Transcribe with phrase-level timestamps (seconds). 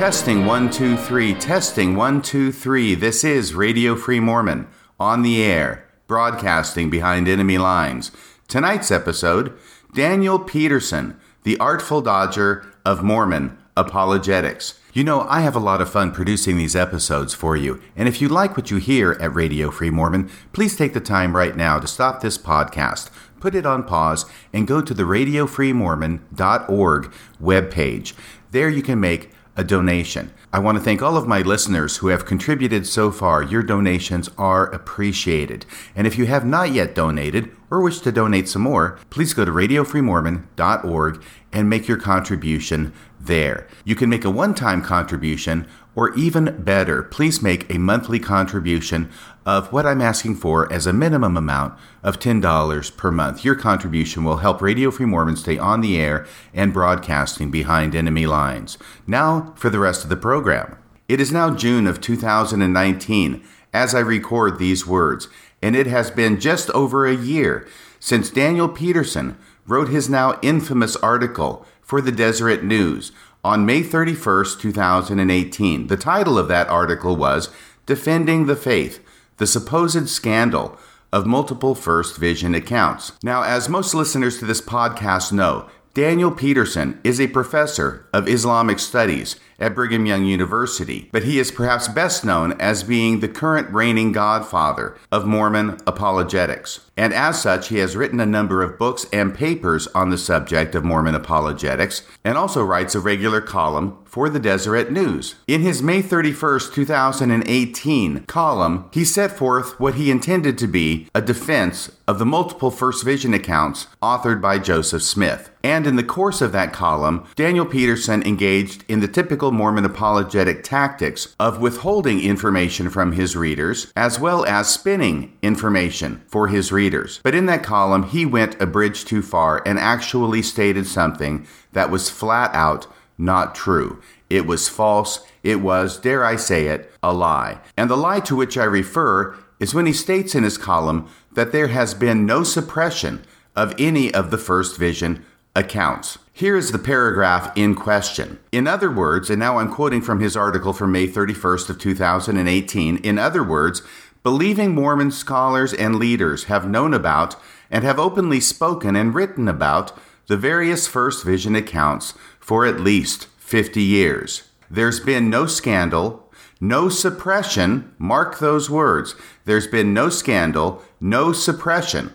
[0.00, 1.34] Testing one, two, three.
[1.34, 2.94] Testing one, two, three.
[2.94, 4.66] This is Radio Free Mormon
[4.98, 8.10] on the air, broadcasting behind enemy lines.
[8.48, 9.52] Tonight's episode
[9.92, 14.80] Daniel Peterson, the artful dodger of Mormon apologetics.
[14.94, 18.22] You know, I have a lot of fun producing these episodes for you, and if
[18.22, 21.78] you like what you hear at Radio Free Mormon, please take the time right now
[21.78, 27.12] to stop this podcast, put it on pause, and go to the radiofreemormon.org
[27.42, 28.14] webpage.
[28.50, 30.32] There you can make a donation.
[30.52, 33.42] I want to thank all of my listeners who have contributed so far.
[33.42, 35.66] Your donations are appreciated.
[35.94, 39.44] And if you have not yet donated or wish to donate some more, please go
[39.44, 43.66] to radiofreemormon.org and make your contribution there.
[43.84, 49.10] You can make a one time contribution, or even better, please make a monthly contribution
[49.44, 53.44] of what I'm asking for as a minimum amount of $10 per month.
[53.44, 58.26] Your contribution will help Radio Free Mormon stay on the air and broadcasting behind enemy
[58.26, 58.78] lines.
[59.06, 60.76] Now for the rest of the program.
[61.08, 65.28] It is now June of 2019 as I record these words,
[65.60, 67.66] and it has been just over a year
[67.98, 73.12] since Daniel Peterson wrote his now infamous article for the Deseret News
[73.44, 75.86] on May 31st, 2018.
[75.86, 77.48] The title of that article was
[77.86, 79.00] Defending the Faith,
[79.38, 80.78] the supposed scandal
[81.12, 83.12] of multiple First Vision accounts.
[83.22, 88.78] Now, as most listeners to this podcast know, Daniel Peterson is a professor of Islamic
[88.78, 93.68] studies at Brigham Young University, but he is perhaps best known as being the current
[93.74, 96.88] reigning godfather of Mormon apologetics.
[96.96, 100.76] And as such, he has written a number of books and papers on the subject
[100.76, 105.36] of Mormon apologetics and also writes a regular column for the Deseret News.
[105.46, 111.22] In his May 31, 2018 column, he set forth what he intended to be a
[111.22, 115.50] defense of the multiple First Vision accounts authored by Joseph Smith.
[115.62, 120.64] And in the course of that column, Daniel Peterson engaged in the typical Mormon apologetic
[120.64, 127.20] tactics of withholding information from his readers, as well as spinning information for his readers.
[127.22, 131.90] But in that column, he went a bridge too far and actually stated something that
[131.90, 132.86] was flat out
[133.20, 134.00] not true.
[134.28, 135.20] It was false.
[135.42, 137.60] It was, dare I say it, a lie.
[137.76, 141.52] And the lie to which I refer is when he states in his column that
[141.52, 146.18] there has been no suppression of any of the first vision accounts.
[146.32, 148.38] Here is the paragraph in question.
[148.52, 152.96] In other words, and now I'm quoting from his article from May 31st of 2018,
[152.98, 153.82] in other words,
[154.22, 157.36] believing Mormon scholars and leaders have known about
[157.70, 159.92] and have openly spoken and written about
[160.28, 164.48] the various first vision accounts for at least 50 years.
[164.70, 166.30] There's been no scandal,
[166.60, 169.14] no suppression, mark those words.
[169.44, 172.12] There's been no scandal, no suppression,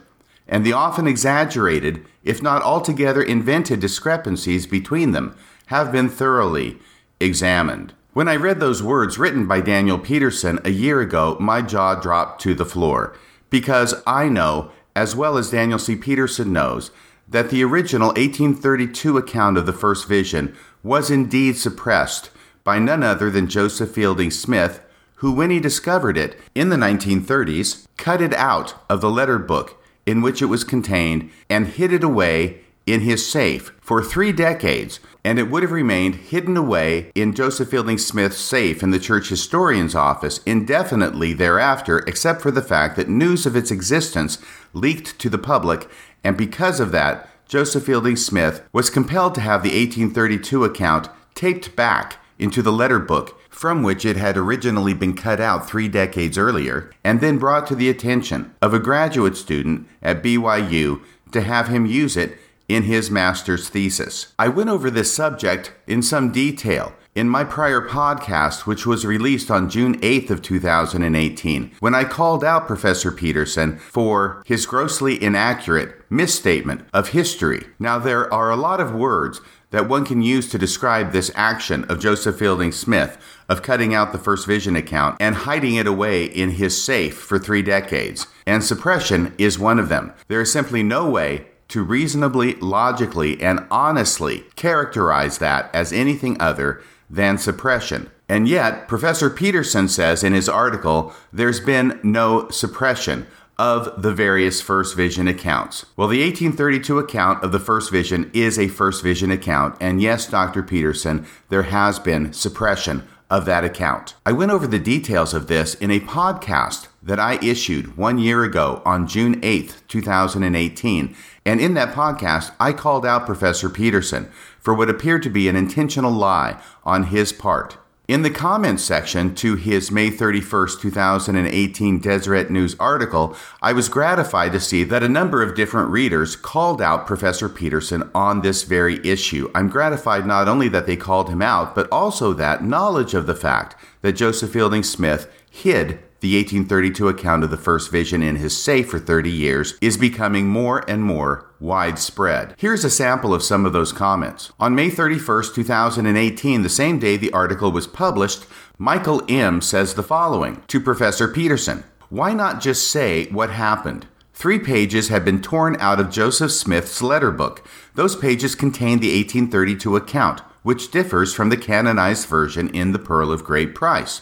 [0.47, 5.35] and the often exaggerated, if not altogether invented discrepancies between them
[5.67, 6.77] have been thoroughly
[7.19, 7.93] examined.
[8.13, 12.41] When I read those words written by Daniel Peterson a year ago, my jaw dropped
[12.43, 13.17] to the floor
[13.49, 15.95] because I know, as well as Daniel C.
[15.95, 16.91] Peterson knows,
[17.27, 22.29] that the original 1832 account of the first vision was indeed suppressed
[22.63, 24.81] by none other than Joseph Fielding Smith,
[25.15, 29.81] who, when he discovered it in the 1930s, cut it out of the letter book
[30.05, 34.99] in which it was contained and hid it away in his safe for three decades,
[35.23, 39.29] and it would have remained hidden away in Joseph Fielding Smith's safe in the church
[39.29, 44.37] historian's office indefinitely thereafter, except for the fact that news of its existence
[44.73, 45.89] leaked to the public
[46.25, 51.75] and because of that, Joseph Fielding Smith was compelled to have the 1832 account taped
[51.75, 56.37] back into the letter book from which it had originally been cut out three decades
[56.37, 61.67] earlier, and then brought to the attention of a graduate student at BYU to have
[61.69, 62.37] him use it
[62.67, 64.33] in his master's thesis.
[64.37, 69.49] I went over this subject in some detail in my prior podcast, which was released
[69.49, 75.95] on June 8th of 2018, when I called out Professor Peterson for his grossly inaccurate
[76.09, 77.65] misstatement of history.
[77.79, 79.39] Now, there are a lot of words
[79.71, 84.11] that one can use to describe this action of Joseph Fielding Smith of cutting out
[84.11, 88.27] the First Vision account and hiding it away in his safe for three decades.
[88.45, 90.13] And suppression is one of them.
[90.27, 96.81] There is simply no way to reasonably, logically, and honestly characterize that as anything other
[97.09, 98.09] than suppression.
[98.27, 104.61] And yet, Professor Peterson says in his article, there's been no suppression of the various
[104.61, 105.85] First Vision accounts.
[105.95, 110.27] Well, the 1832 account of the First Vision is a First Vision account, and yes,
[110.27, 110.61] Dr.
[110.61, 114.13] Peterson, there has been suppression of that account.
[114.25, 118.43] I went over the details of this in a podcast that I issued one year
[118.43, 121.15] ago on June 8th, 2018.
[121.45, 124.29] And in that podcast, I called out Professor Peterson
[124.65, 127.77] for what appeared to be an intentional lie on his part.
[128.07, 134.51] In the comments section to his May 31st, 2018 Deseret News article, I was gratified
[134.53, 139.03] to see that a number of different readers called out Professor Peterson on this very
[139.07, 139.51] issue.
[139.53, 143.35] I'm gratified not only that they called him out, but also that knowledge of the
[143.35, 148.57] fact that Joseph Fielding Smith hid the 1832 account of the first vision in his
[148.57, 152.55] safe for 30 years is becoming more and more widespread.
[152.57, 154.51] Here's a sample of some of those comments.
[154.59, 158.47] On May 31st, 2018, the same day the article was published,
[158.79, 159.61] Michael M.
[159.61, 164.07] says the following to Professor Peterson Why not just say what happened?
[164.33, 167.63] Three pages have been torn out of Joseph Smith's letter book.
[167.93, 173.31] Those pages contain the 1832 account, which differs from the canonized version in The Pearl
[173.31, 174.21] of Great Price.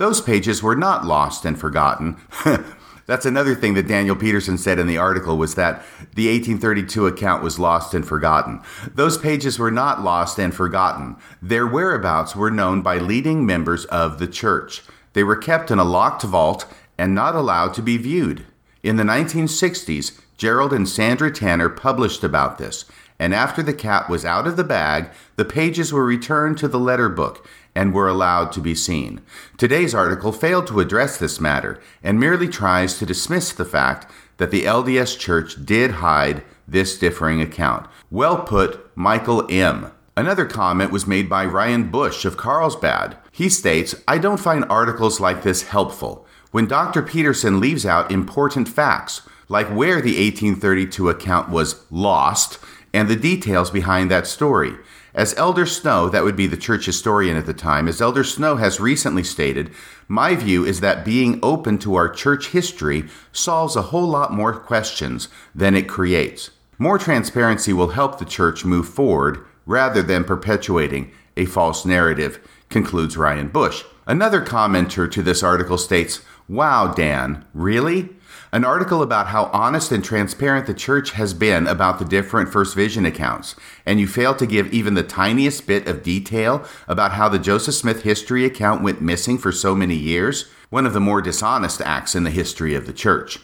[0.00, 2.16] Those pages were not lost and forgotten.
[3.06, 7.42] That's another thing that Daniel Peterson said in the article was that the 1832 account
[7.42, 8.62] was lost and forgotten.
[8.94, 11.16] Those pages were not lost and forgotten.
[11.42, 14.80] Their whereabouts were known by leading members of the church.
[15.12, 16.64] They were kept in a locked vault
[16.96, 18.46] and not allowed to be viewed.
[18.82, 22.86] In the 1960s, Gerald and Sandra Tanner published about this,
[23.18, 26.78] and after the cat was out of the bag, the pages were returned to the
[26.78, 29.20] letter book and were allowed to be seen.
[29.56, 34.50] Today's article failed to address this matter and merely tries to dismiss the fact that
[34.50, 37.86] the LDS Church did hide this differing account.
[38.10, 39.92] Well put, Michael M.
[40.16, 43.16] Another comment was made by Ryan Bush of Carlsbad.
[43.32, 46.26] He states, I don't find articles like this helpful.
[46.50, 47.02] When Dr.
[47.02, 52.58] Peterson leaves out important facts, like where the 1832 account was lost
[52.92, 54.74] and the details behind that story.
[55.14, 58.56] As Elder Snow, that would be the church historian at the time, as Elder Snow
[58.56, 59.72] has recently stated,
[60.06, 64.52] my view is that being open to our church history solves a whole lot more
[64.52, 66.50] questions than it creates.
[66.78, 73.16] More transparency will help the church move forward rather than perpetuating a false narrative, concludes
[73.16, 73.84] Ryan Bush.
[74.06, 78.08] Another commenter to this article states, Wow, Dan, really?
[78.52, 82.74] An article about how honest and transparent the church has been about the different First
[82.74, 83.54] Vision accounts,
[83.86, 87.74] and you fail to give even the tiniest bit of detail about how the Joseph
[87.74, 92.14] Smith history account went missing for so many years, one of the more dishonest acts
[92.14, 93.38] in the history of the church.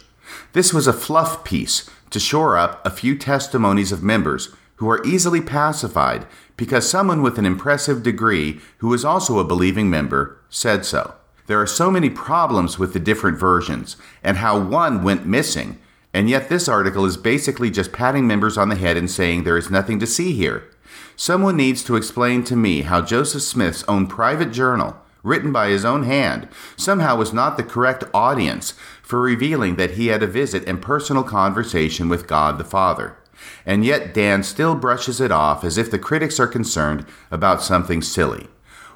[0.51, 5.05] This was a fluff piece to shore up a few testimonies of members who are
[5.05, 6.25] easily pacified
[6.55, 11.13] because someone with an impressive degree who is also a believing member said so.
[11.47, 15.79] There are so many problems with the different versions and how one went missing,
[16.13, 19.57] and yet this article is basically just patting members on the head and saying there
[19.57, 20.69] is nothing to see here.
[21.15, 25.85] Someone needs to explain to me how Joseph Smith's own private journal, written by his
[25.85, 30.67] own hand, somehow was not the correct audience for revealing that he had a visit
[30.67, 33.17] and personal conversation with God the Father.
[33.65, 38.01] And yet Dan still brushes it off as if the critics are concerned about something
[38.01, 38.47] silly.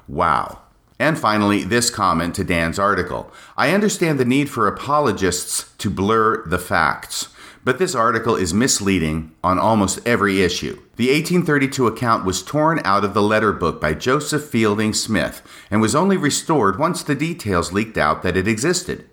[0.06, 0.61] Wow.
[1.02, 3.32] And finally, this comment to Dan's article.
[3.56, 7.26] I understand the need for apologists to blur the facts,
[7.64, 10.80] but this article is misleading on almost every issue.
[10.94, 15.80] The 1832 account was torn out of the letter book by Joseph Fielding Smith and
[15.80, 19.04] was only restored once the details leaked out that it existed.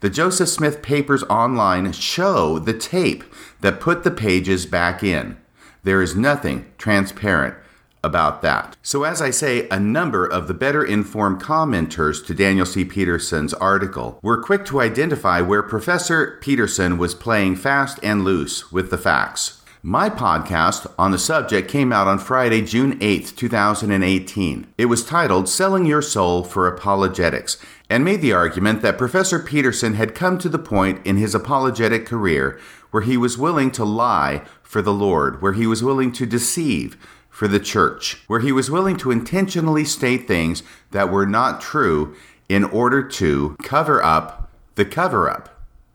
[0.00, 3.22] The Joseph Smith papers online show the tape
[3.60, 5.36] that put the pages back in.
[5.82, 7.56] There is nothing transparent
[8.04, 8.76] about that.
[8.82, 12.84] So, as I say, a number of the better informed commenters to Daniel C.
[12.84, 18.90] Peterson's article were quick to identify where Professor Peterson was playing fast and loose with
[18.90, 19.60] the facts.
[19.86, 24.66] My podcast on the subject came out on Friday, June 8, 2018.
[24.78, 27.58] It was titled Selling Your Soul for Apologetics
[27.90, 32.06] and made the argument that Professor Peterson had come to the point in his apologetic
[32.06, 32.58] career
[32.92, 36.96] where he was willing to lie for the Lord, where he was willing to deceive,
[37.34, 40.62] for the church, where he was willing to intentionally state things
[40.92, 42.14] that were not true
[42.48, 45.48] in order to cover up the cover up.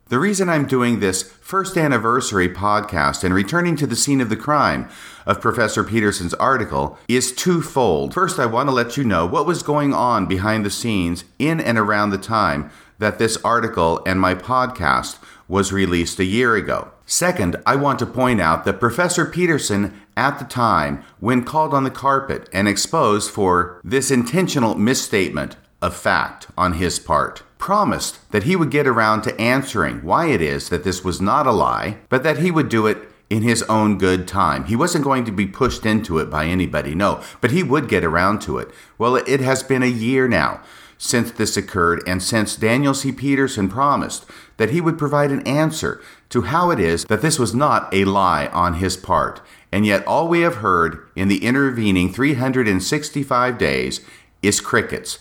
[0.08, 4.36] The reason I'm doing this first anniversary podcast and returning to the scene of the
[4.36, 4.90] crime
[5.24, 8.12] of Professor Peterson's article is twofold.
[8.12, 11.58] First, I want to let you know what was going on behind the scenes in
[11.58, 15.18] and around the time that this article and my podcast
[15.48, 16.90] was released a year ago.
[17.10, 21.82] Second, I want to point out that Professor Peterson, at the time, when called on
[21.82, 28.44] the carpet and exposed for this intentional misstatement of fact on his part, promised that
[28.44, 31.96] he would get around to answering why it is that this was not a lie,
[32.08, 34.66] but that he would do it in his own good time.
[34.66, 38.04] He wasn't going to be pushed into it by anybody, no, but he would get
[38.04, 38.70] around to it.
[38.98, 40.60] Well, it has been a year now
[41.02, 43.10] since this occurred and since Daniel C.
[43.10, 44.26] Peterson promised
[44.58, 48.04] that he would provide an answer to how it is that this was not a
[48.04, 49.40] lie on his part.
[49.72, 54.00] and yet all we have heard in the intervening 365 days
[54.42, 55.20] is crickets.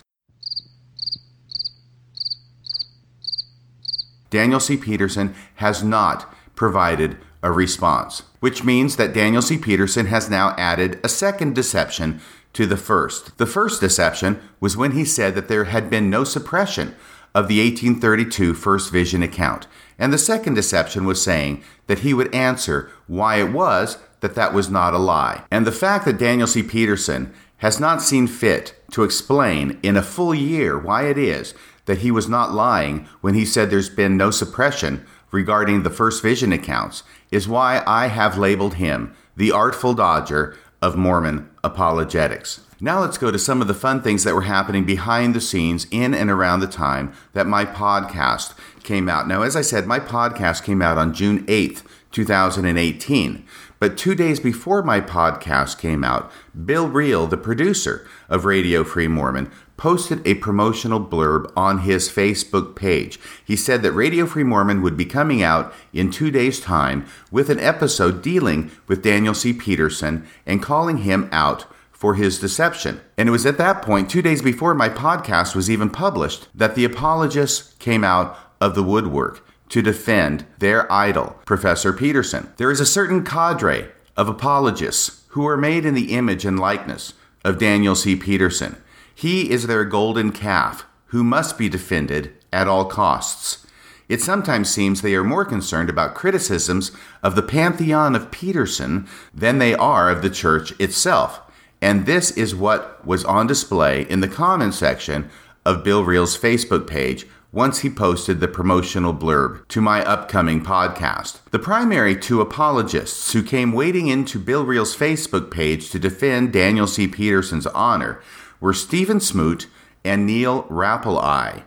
[4.31, 4.75] Daniel C.
[4.75, 9.57] Peterson has not provided a response, which means that Daniel C.
[9.57, 12.19] Peterson has now added a second deception
[12.53, 13.37] to the first.
[13.37, 16.95] The first deception was when he said that there had been no suppression
[17.35, 19.67] of the 1832 First Vision account.
[19.97, 24.53] And the second deception was saying that he would answer why it was that that
[24.53, 25.43] was not a lie.
[25.51, 26.63] And the fact that Daniel C.
[26.63, 31.53] Peterson has not seen fit to explain in a full year why it is
[31.85, 36.23] that he was not lying when he said there's been no suppression regarding the First
[36.23, 42.61] Vision accounts is why I have labeled him the artful dodger of Mormon apologetics.
[42.81, 45.85] Now let's go to some of the fun things that were happening behind the scenes
[45.91, 49.27] in and around the time that my podcast came out.
[49.27, 53.45] Now, as I said, my podcast came out on June 8th, 2018.
[53.79, 56.31] But two days before my podcast came out,
[56.65, 62.75] Bill Reel, the producer of Radio Free Mormon, posted a promotional blurb on his Facebook
[62.75, 63.17] page.
[63.45, 67.49] He said that Radio Free Mormon would be coming out in two days' time with
[67.49, 69.53] an episode dealing with Daniel C.
[69.53, 72.99] Peterson and calling him out for his deception.
[73.17, 76.75] And it was at that point, two days before my podcast was even published, that
[76.75, 82.51] the apologists came out of the woodwork to defend their idol, Professor Peterson.
[82.57, 87.13] There is a certain cadre of apologists who are made in the image and likeness
[87.45, 88.15] of Daniel C.
[88.15, 88.75] Peterson.
[89.13, 93.65] He is their golden calf who must be defended at all costs.
[94.07, 99.59] It sometimes seems they are more concerned about criticisms of the pantheon of Peterson than
[99.59, 101.41] they are of the church itself.
[101.81, 105.29] And this is what was on display in the comment section
[105.63, 111.39] of Bill Reel's Facebook page once he posted the promotional blurb to my upcoming podcast.
[111.51, 116.85] The primary two apologists who came wading into Bill Reel's Facebook page to defend Daniel
[116.85, 117.07] C.
[117.07, 118.21] Peterson's honor
[118.59, 119.67] were Stephen Smoot
[120.03, 121.63] and Neal Rappleye.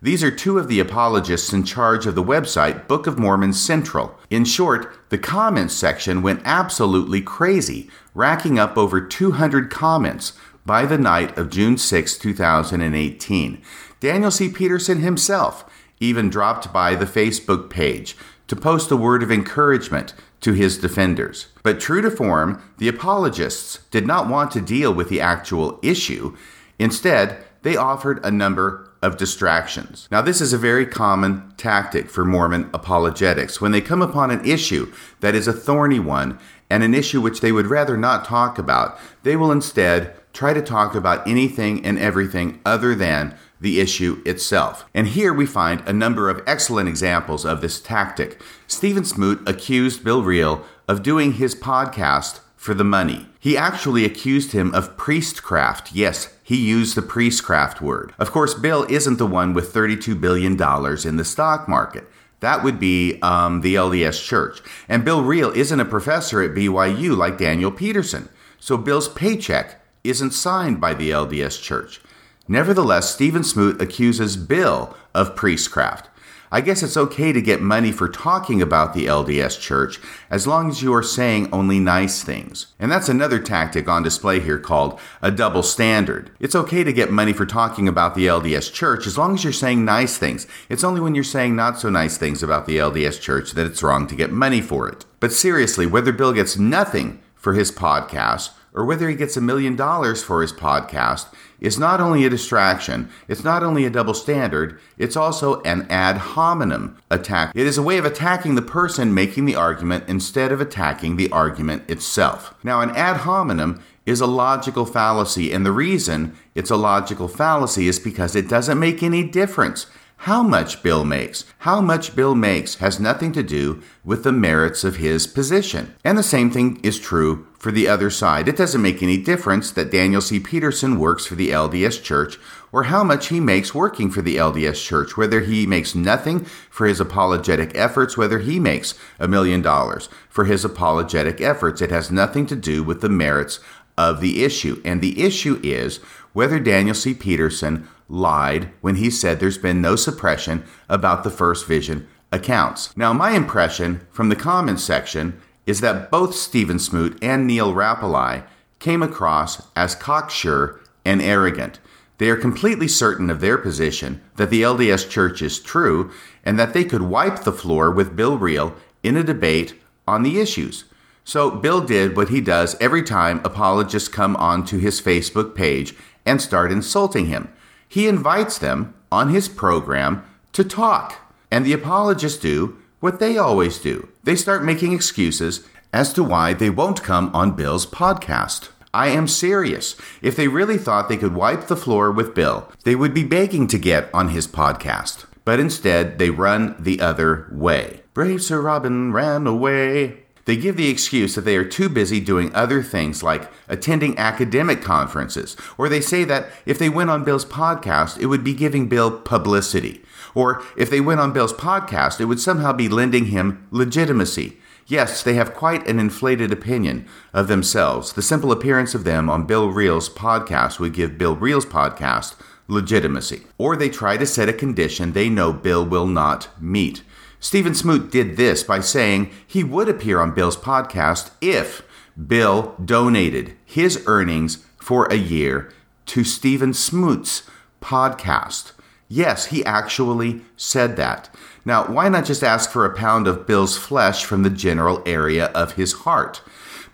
[0.00, 4.18] These are two of the apologists in charge of the website Book of Mormon Central.
[4.30, 10.98] In short, the comments section went absolutely crazy, racking up over 200 comments by the
[10.98, 13.62] night of June 6, 2018.
[14.00, 14.48] Daniel C.
[14.48, 15.64] Peterson himself
[16.00, 18.16] even dropped by the Facebook page
[18.48, 21.48] to post a word of encouragement to his defenders.
[21.62, 26.36] But true to form, the apologists did not want to deal with the actual issue.
[26.78, 30.08] Instead, they offered a number of distractions.
[30.10, 33.60] Now, this is a very common tactic for Mormon apologetics.
[33.60, 36.38] When they come upon an issue that is a thorny one
[36.70, 40.62] and an issue which they would rather not talk about, they will instead try to
[40.62, 44.84] talk about anything and everything other than the issue itself.
[44.94, 48.40] And here we find a number of excellent examples of this tactic.
[48.66, 53.28] Stephen Smoot accused Bill Reel of doing his podcast for the money.
[53.38, 55.94] He actually accused him of priestcraft.
[55.94, 58.12] Yes, he used the priestcraft word.
[58.18, 62.08] Of course, Bill isn't the one with $32 billion in the stock market.
[62.40, 64.60] That would be um, the LDS Church.
[64.88, 68.28] And Bill Reel isn't a professor at BYU like Daniel Peterson.
[68.58, 72.00] So Bill's paycheck isn't signed by the LDS Church.
[72.48, 76.08] Nevertheless, Stephen Smoot accuses Bill of priestcraft.
[76.50, 79.98] I guess it's okay to get money for talking about the LDS Church
[80.30, 82.68] as long as you are saying only nice things.
[82.78, 86.30] And that's another tactic on display here called a double standard.
[86.38, 89.52] It's okay to get money for talking about the LDS Church as long as you're
[89.52, 90.46] saying nice things.
[90.68, 93.82] It's only when you're saying not so nice things about the LDS Church that it's
[93.82, 95.04] wrong to get money for it.
[95.18, 99.74] But seriously, whether Bill gets nothing for his podcast or whether he gets a million
[99.74, 101.26] dollars for his podcast
[101.60, 106.16] is not only a distraction, it's not only a double standard, it's also an ad
[106.16, 107.52] hominem attack.
[107.54, 111.30] It is a way of attacking the person making the argument instead of attacking the
[111.30, 112.54] argument itself.
[112.62, 117.88] Now, an ad hominem is a logical fallacy, and the reason it's a logical fallacy
[117.88, 119.86] is because it doesn't make any difference
[120.20, 121.44] how much Bill makes.
[121.58, 125.94] How much Bill makes has nothing to do with the merits of his position.
[126.04, 128.48] And the same thing is true for the other side.
[128.48, 130.40] It doesn't make any difference that Daniel C.
[130.40, 132.38] Peterson works for the LDS Church
[132.72, 136.86] or how much he makes working for the LDS Church, whether he makes nothing for
[136.86, 141.80] his apologetic efforts, whether he makes a million dollars for his apologetic efforts.
[141.80, 143.60] It has nothing to do with the merits
[143.96, 144.80] of the issue.
[144.84, 145.98] And the issue is
[146.32, 147.14] whether Daniel C.
[147.14, 152.96] Peterson lied when he said there's been no suppression about the first vision accounts.
[152.96, 158.44] Now, my impression from the comments section is that both Stephen Smoot and Neal Rappleye
[158.78, 161.80] came across as cocksure and arrogant.
[162.18, 166.10] They are completely certain of their position that the LDS Church is true
[166.44, 169.74] and that they could wipe the floor with Bill Reel in a debate
[170.06, 170.84] on the issues.
[171.24, 175.94] So Bill did what he does every time apologists come onto his Facebook page
[176.24, 177.52] and start insulting him.
[177.88, 181.20] He invites them on his program to talk.
[181.50, 186.52] And the apologists do what they always do they start making excuses as to why
[186.52, 188.70] they won't come on Bill's podcast.
[188.92, 189.94] I am serious.
[190.20, 193.68] If they really thought they could wipe the floor with Bill, they would be begging
[193.68, 195.26] to get on his podcast.
[195.44, 198.02] But instead, they run the other way.
[198.14, 200.24] Brave Sir Robin ran away.
[200.46, 204.80] They give the excuse that they are too busy doing other things like attending academic
[204.80, 208.88] conferences, or they say that if they went on Bill's podcast, it would be giving
[208.88, 210.02] Bill publicity,
[210.34, 214.56] or if they went on Bill's podcast, it would somehow be lending him legitimacy.
[214.86, 218.12] Yes, they have quite an inflated opinion of themselves.
[218.12, 222.36] The simple appearance of them on Bill Reel's podcast would give Bill Reel's podcast
[222.68, 223.42] legitimacy.
[223.58, 227.02] Or they try to set a condition they know Bill will not meet.
[227.40, 231.82] Stephen Smoot did this by saying he would appear on Bill's podcast if
[232.26, 235.72] Bill donated his earnings for a year
[236.06, 237.42] to Stephen Smoot's
[237.80, 238.72] podcast.
[239.08, 241.28] Yes, he actually said that.
[241.64, 245.46] Now, why not just ask for a pound of Bill's flesh from the general area
[245.46, 246.42] of his heart?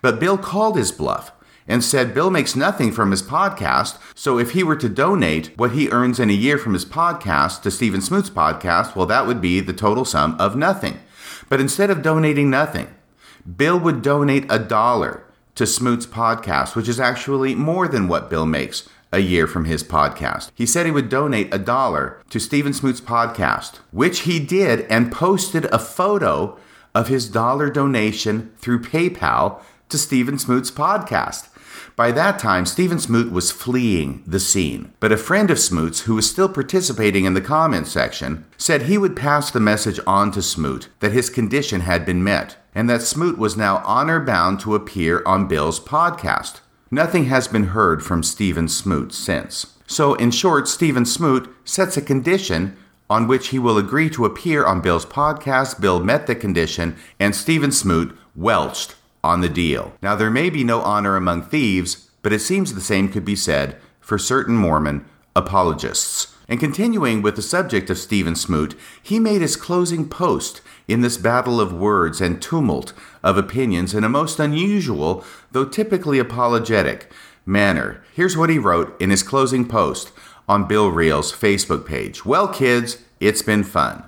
[0.01, 1.31] But Bill called his bluff
[1.67, 5.71] and said Bill makes nothing from his podcast, so if he were to donate what
[5.71, 9.41] he earns in a year from his podcast to Stephen Smoot's podcast, well, that would
[9.41, 10.99] be the total sum of nothing.
[11.49, 12.87] But instead of donating nothing,
[13.57, 18.45] Bill would donate a dollar to Smoot's podcast, which is actually more than what Bill
[18.45, 20.49] makes a year from his podcast.
[20.55, 25.11] He said he would donate a dollar to Stephen Smoot's podcast, which he did and
[25.11, 26.57] posted a photo
[26.95, 31.49] of his dollar donation through PayPal to Stephen Smoot's podcast.
[31.95, 36.15] By that time, Stephen Smoot was fleeing the scene, but a friend of Smoot's, who
[36.15, 40.41] was still participating in the comment section, said he would pass the message on to
[40.41, 44.73] Smoot that his condition had been met, and that Smoot was now honor bound to
[44.73, 46.61] appear on Bill's podcast.
[46.89, 49.77] Nothing has been heard from Stephen Smoot since.
[49.85, 52.75] So, in short, Stephen Smoot sets a condition
[53.07, 55.79] on which he will agree to appear on Bill's podcast.
[55.79, 59.93] Bill met the condition, and Stephen Smoot welched on the deal.
[60.01, 63.35] Now, there may be no honor among thieves, but it seems the same could be
[63.35, 65.05] said for certain Mormon
[65.35, 66.35] apologists.
[66.49, 71.17] And continuing with the subject of Stephen Smoot, he made his closing post in this
[71.17, 72.91] battle of words and tumult
[73.23, 77.09] of opinions in a most unusual, though typically apologetic,
[77.45, 78.03] manner.
[78.13, 80.11] Here's what he wrote in his closing post
[80.47, 84.03] on Bill Reel's Facebook page Well, kids, it's been fun.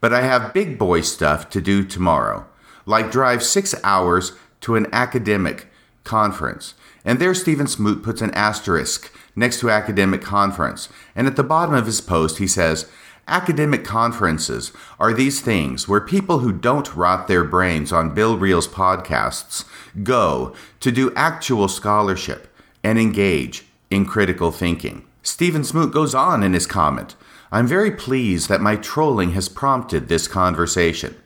[0.00, 2.46] But I have big boy stuff to do tomorrow,
[2.86, 5.68] like drive six hours to an academic
[6.04, 6.74] conference.
[7.04, 10.88] And there, Stephen Smoot puts an asterisk next to academic conference.
[11.14, 12.90] And at the bottom of his post, he says,
[13.28, 18.66] Academic conferences are these things where people who don't rot their brains on Bill Reel's
[18.66, 19.64] podcasts
[20.02, 25.04] go to do actual scholarship and engage in critical thinking.
[25.22, 27.14] Stephen Smoot goes on in his comment
[27.52, 31.19] I'm very pleased that my trolling has prompted this conversation.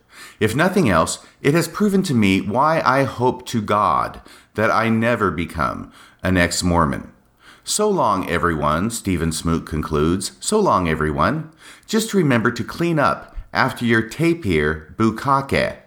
[0.45, 4.21] If nothing else, it has proven to me why I hope to God
[4.57, 5.91] that I never become
[6.23, 7.11] an ex Mormon.
[7.65, 10.33] So long, everyone, Stephen Smoot concludes.
[10.41, 11.51] So long, everyone.
[11.87, 15.79] Just remember to clean up after your tapir bukkake,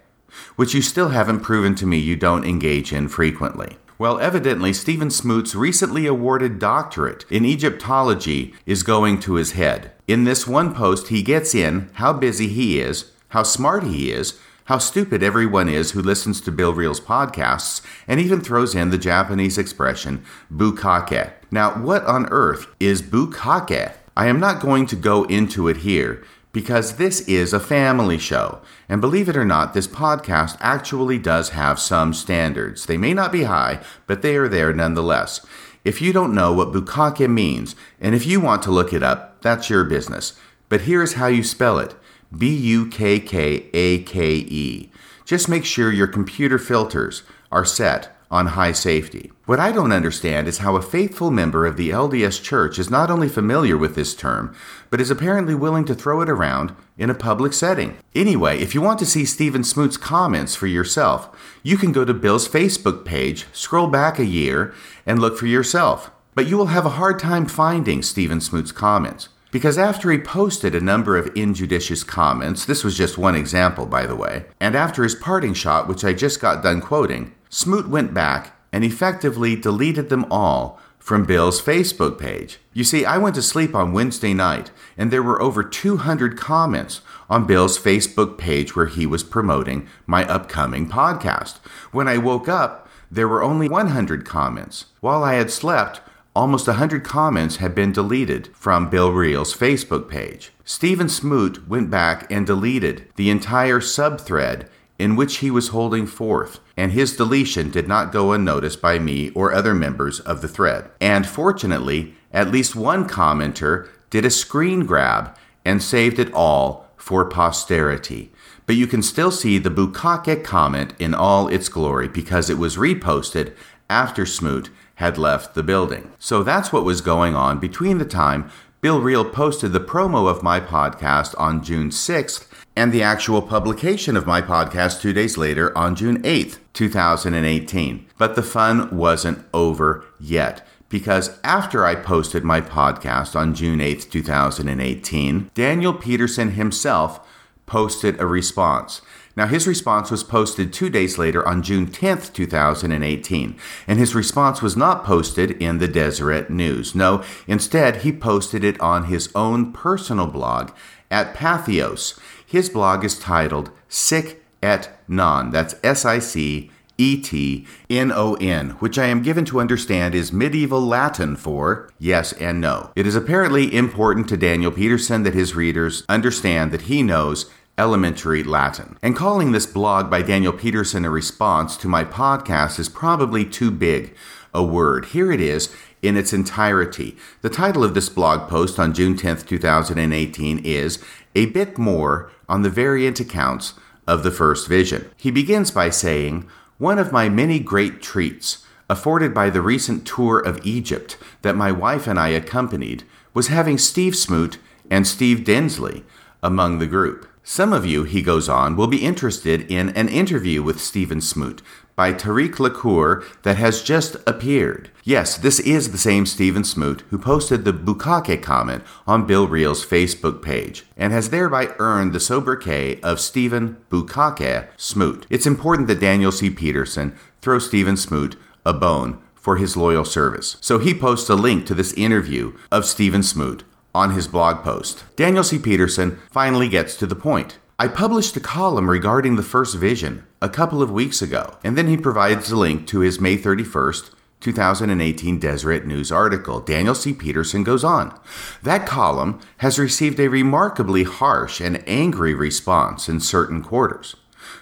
[0.56, 3.76] which you still haven't proven to me you don't engage in frequently.
[3.96, 9.92] Well, evidently, Stephen Smoot's recently awarded doctorate in Egyptology is going to his head.
[10.08, 14.36] In this one post, he gets in how busy he is, how smart he is,
[14.68, 18.98] how stupid everyone is who listens to Bill Reel's podcasts, and even throws in the
[18.98, 21.32] Japanese expression bukkake.
[21.50, 23.94] Now, what on earth is bukkake?
[24.14, 28.60] I am not going to go into it here because this is a family show.
[28.90, 32.84] And believe it or not, this podcast actually does have some standards.
[32.84, 35.46] They may not be high, but they are there nonetheless.
[35.82, 39.40] If you don't know what bukkake means, and if you want to look it up,
[39.40, 40.38] that's your business.
[40.68, 41.94] But here's how you spell it
[42.36, 44.90] B U K K A K E.
[45.24, 49.32] Just make sure your computer filters are set on high safety.
[49.46, 53.10] What I don't understand is how a faithful member of the LDS Church is not
[53.10, 54.54] only familiar with this term,
[54.90, 57.96] but is apparently willing to throw it around in a public setting.
[58.14, 62.12] Anyway, if you want to see Stephen Smoot's comments for yourself, you can go to
[62.12, 64.74] Bill's Facebook page, scroll back a year,
[65.06, 66.10] and look for yourself.
[66.34, 69.30] But you will have a hard time finding Stephen Smoot's comments.
[69.50, 74.06] Because after he posted a number of injudicious comments, this was just one example, by
[74.06, 78.12] the way, and after his parting shot, which I just got done quoting, Smoot went
[78.12, 82.58] back and effectively deleted them all from Bill's Facebook page.
[82.74, 87.00] You see, I went to sleep on Wednesday night, and there were over 200 comments
[87.30, 91.56] on Bill's Facebook page where he was promoting my upcoming podcast.
[91.92, 94.86] When I woke up, there were only 100 comments.
[95.00, 96.02] While I had slept,
[96.38, 100.52] almost 100 comments had been deleted from Bill Reel's Facebook page.
[100.64, 104.68] Stephen Smoot went back and deleted the entire subthread
[105.00, 109.30] in which he was holding forth, and his deletion did not go unnoticed by me
[109.30, 110.88] or other members of the thread.
[111.00, 117.24] And fortunately, at least one commenter did a screen grab and saved it all for
[117.24, 118.30] posterity.
[118.64, 122.76] But you can still see the Bukkake comment in all its glory because it was
[122.76, 123.56] reposted
[123.90, 126.10] after Smoot had left the building.
[126.18, 130.42] So that's what was going on between the time Bill Reel posted the promo of
[130.42, 135.76] my podcast on June 6th and the actual publication of my podcast two days later
[135.76, 138.06] on June 8th, 2018.
[138.18, 144.10] But the fun wasn't over yet because after I posted my podcast on June 8th,
[144.10, 147.20] 2018, Daniel Peterson himself
[147.66, 149.00] posted a response.
[149.38, 154.60] Now, his response was posted two days later on June 10th, 2018, and his response
[154.60, 156.92] was not posted in the Deseret News.
[156.92, 160.72] No, instead, he posted it on his own personal blog
[161.08, 162.18] at Patheos.
[162.44, 165.52] His blog is titled Sic et Non.
[165.52, 170.16] That's S I C E T N O N, which I am given to understand
[170.16, 172.90] is medieval Latin for yes and no.
[172.96, 178.42] It is apparently important to Daniel Peterson that his readers understand that he knows elementary
[178.42, 178.98] Latin.
[179.02, 183.70] And calling this blog by Daniel Peterson a response to my podcast is probably too
[183.70, 184.14] big
[184.52, 185.06] a word.
[185.06, 187.16] Here it is in its entirety.
[187.42, 191.02] The title of this blog post on June 10th, 2018 is
[191.34, 193.74] A Bit More on the Variant Accounts
[194.06, 195.10] of the First Vision.
[195.16, 200.38] He begins by saying, One of my many great treats afforded by the recent tour
[200.38, 204.58] of Egypt that my wife and I accompanied was having Steve Smoot
[204.90, 206.04] and Steve Densley
[206.42, 207.27] among the group.
[207.50, 211.62] Some of you, he goes on, will be interested in an interview with Stephen Smoot
[211.96, 214.90] by Tariq Lacour that has just appeared.
[215.02, 219.84] Yes, this is the same Stephen Smoot who posted the Bukkake comment on Bill Reel's
[219.84, 225.24] Facebook page and has thereby earned the sobriquet of Stephen Bukkake Smoot.
[225.30, 226.50] It's important that Daniel C.
[226.50, 230.58] Peterson throw Stephen Smoot a bone for his loyal service.
[230.60, 233.64] So he posts a link to this interview of Stephen Smoot
[233.98, 235.02] on his blog post.
[235.16, 235.58] Daniel C.
[235.58, 237.58] Peterson finally gets to the point.
[237.80, 241.88] I published a column regarding the first vision a couple of weeks ago, and then
[241.88, 246.60] he provides a link to his May 31st, 2018 Deseret News article.
[246.60, 247.12] Daniel C.
[247.12, 248.16] Peterson goes on.
[248.62, 254.14] That column has received a remarkably harsh and angry response in certain quarters.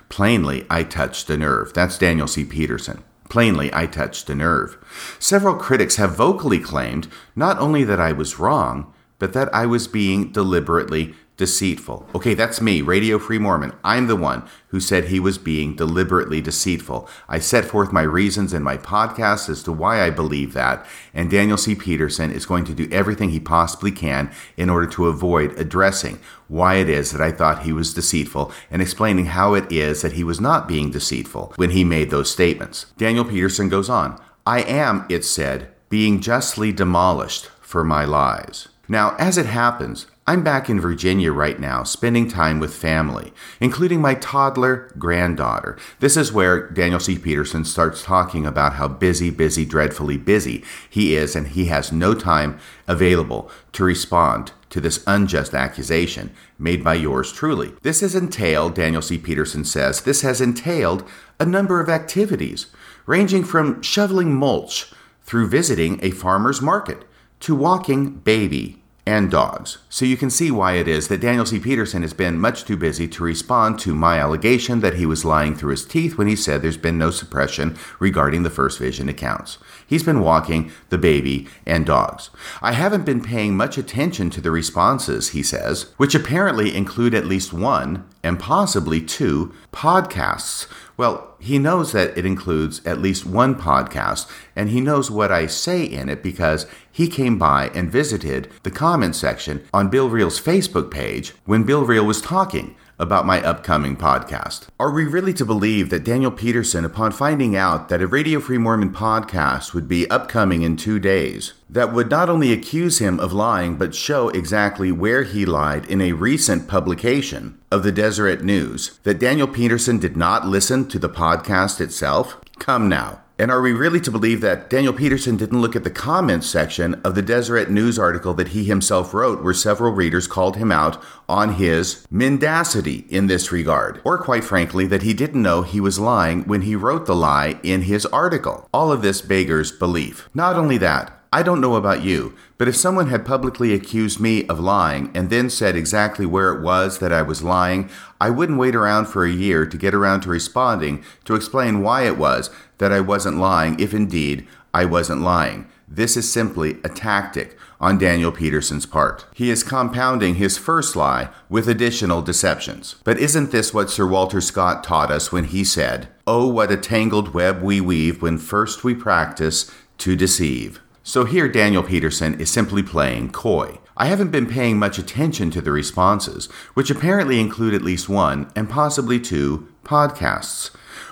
[0.09, 1.75] Plainly, I touched a nerve.
[1.75, 2.43] That's Daniel C.
[2.43, 3.05] Peterson.
[3.29, 4.79] Plainly, I touched a nerve.
[5.19, 9.89] Several critics have vocally claimed not only that I was wrong, but that I was
[9.89, 12.09] being deliberately deceitful.
[12.15, 13.73] Okay, that's me, Radio Free Mormon.
[13.85, 17.09] I'm the one who said he was being deliberately deceitful.
[17.29, 21.31] I set forth my reasons in my podcast as to why I believe that, and
[21.31, 21.75] Daniel C.
[21.75, 26.77] Peterson is going to do everything he possibly can in order to avoid addressing why
[26.77, 30.25] it is that I thought he was deceitful and explaining how it is that he
[30.25, 32.87] was not being deceitful when he made those statements.
[32.97, 38.69] Daniel Peterson goes on I am, it said, being justly demolished for my lies.
[38.89, 44.01] Now, as it happens, I'm back in Virginia right now, spending time with family, including
[44.01, 45.77] my toddler granddaughter.
[46.01, 47.19] This is where Daniel C.
[47.19, 52.15] Peterson starts talking about how busy, busy, dreadfully busy he is, and he has no
[52.15, 57.73] time available to respond to this unjust accusation made by yours truly.
[57.83, 59.19] This has entailed, Daniel C.
[59.19, 61.05] Peterson says, this has entailed
[61.39, 62.67] a number of activities,
[63.07, 67.05] ranging from shoveling mulch through visiting a farmer's market
[67.41, 69.79] to walking baby and dogs.
[69.89, 71.61] So you can see why it is that Daniel C.
[71.61, 75.55] Peterson has been much too busy to respond to my allegation that he was lying
[75.55, 79.59] through his teeth when he said there's been no suppression regarding the First Vision accounts.
[79.87, 82.31] He's been walking the baby and dogs.
[82.61, 87.27] I haven't been paying much attention to the responses, he says, which apparently include at
[87.27, 90.67] least one and possibly two podcasts
[90.97, 95.47] well, he knows that it includes at least one podcast, and he knows what I
[95.47, 100.41] say in it because he came by and visited the comment section on Bill Reel's
[100.41, 104.67] Facebook page when Bill Reel was talking about my upcoming podcast.
[104.81, 108.59] Are we really to believe that Daniel Peterson, upon finding out that a Radio Free
[108.59, 113.33] Mormon podcast would be upcoming in two days, that would not only accuse him of
[113.33, 118.99] lying, but show exactly where he lied in a recent publication of the Deseret News,
[119.03, 122.39] that Daniel Peterson did not listen to the podcast itself?
[122.59, 123.21] Come now.
[123.39, 126.95] And are we really to believe that Daniel Peterson didn't look at the comments section
[127.05, 131.03] of the Deseret News article that he himself wrote, where several readers called him out
[131.29, 134.01] on his mendacity in this regard?
[134.05, 137.61] Or, quite frankly, that he didn't know he was lying when he wrote the lie
[137.63, 138.71] in his article?
[138.73, 140.31] All of this beggars belief.
[140.33, 144.47] Not only that, I don't know about you, but if someone had publicly accused me
[144.47, 148.59] of lying and then said exactly where it was that I was lying, I wouldn't
[148.59, 152.51] wait around for a year to get around to responding to explain why it was
[152.79, 155.67] that I wasn't lying if indeed I wasn't lying.
[155.89, 159.27] This is simply a tactic on Daniel Peterson's part.
[159.35, 162.97] He is compounding his first lie with additional deceptions.
[163.05, 166.77] But isn't this what Sir Walter Scott taught us when he said, Oh, what a
[166.77, 170.81] tangled web we weave when first we practice to deceive?
[171.09, 173.79] So here, Daniel Peterson is simply playing coy.
[173.97, 178.51] I haven't been paying much attention to the responses, which apparently include at least one,
[178.57, 180.71] and possibly two, podcasts.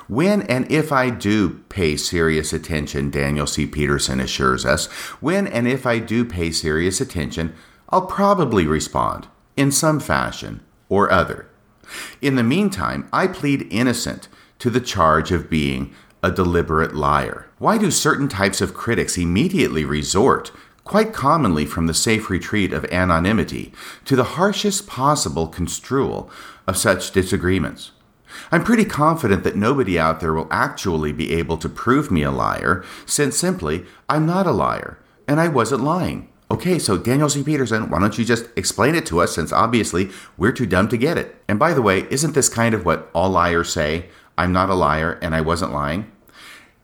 [0.09, 3.69] When and if I do pay serious attention, Daniel C.
[3.69, 4.87] Peterson assures us,
[5.21, 7.55] when and if I do pay serious attention,
[7.89, 11.47] I'll probably respond in some fashion or other.
[12.21, 14.27] In the meantime, I plead innocent
[14.59, 17.47] to the charge of being a deliberate liar?
[17.65, 20.53] Why do certain types of critics immediately resort,
[20.85, 23.73] quite commonly from the safe retreat of anonymity,
[24.05, 26.31] to the harshest possible construal
[26.67, 27.93] of such disagreements?
[28.53, 32.31] I'm pretty confident that nobody out there will actually be able to prove me a
[32.31, 36.29] liar, since simply I'm not a liar, and I wasn't lying.
[36.51, 37.43] Okay, so Daniel C.
[37.43, 40.99] Peterson, why don't you just explain it to us since obviously we're too dumb to
[40.99, 41.43] get it?
[41.49, 44.11] And by the way, isn't this kind of what all liars say?
[44.37, 46.11] I'm not a liar and I wasn't lying.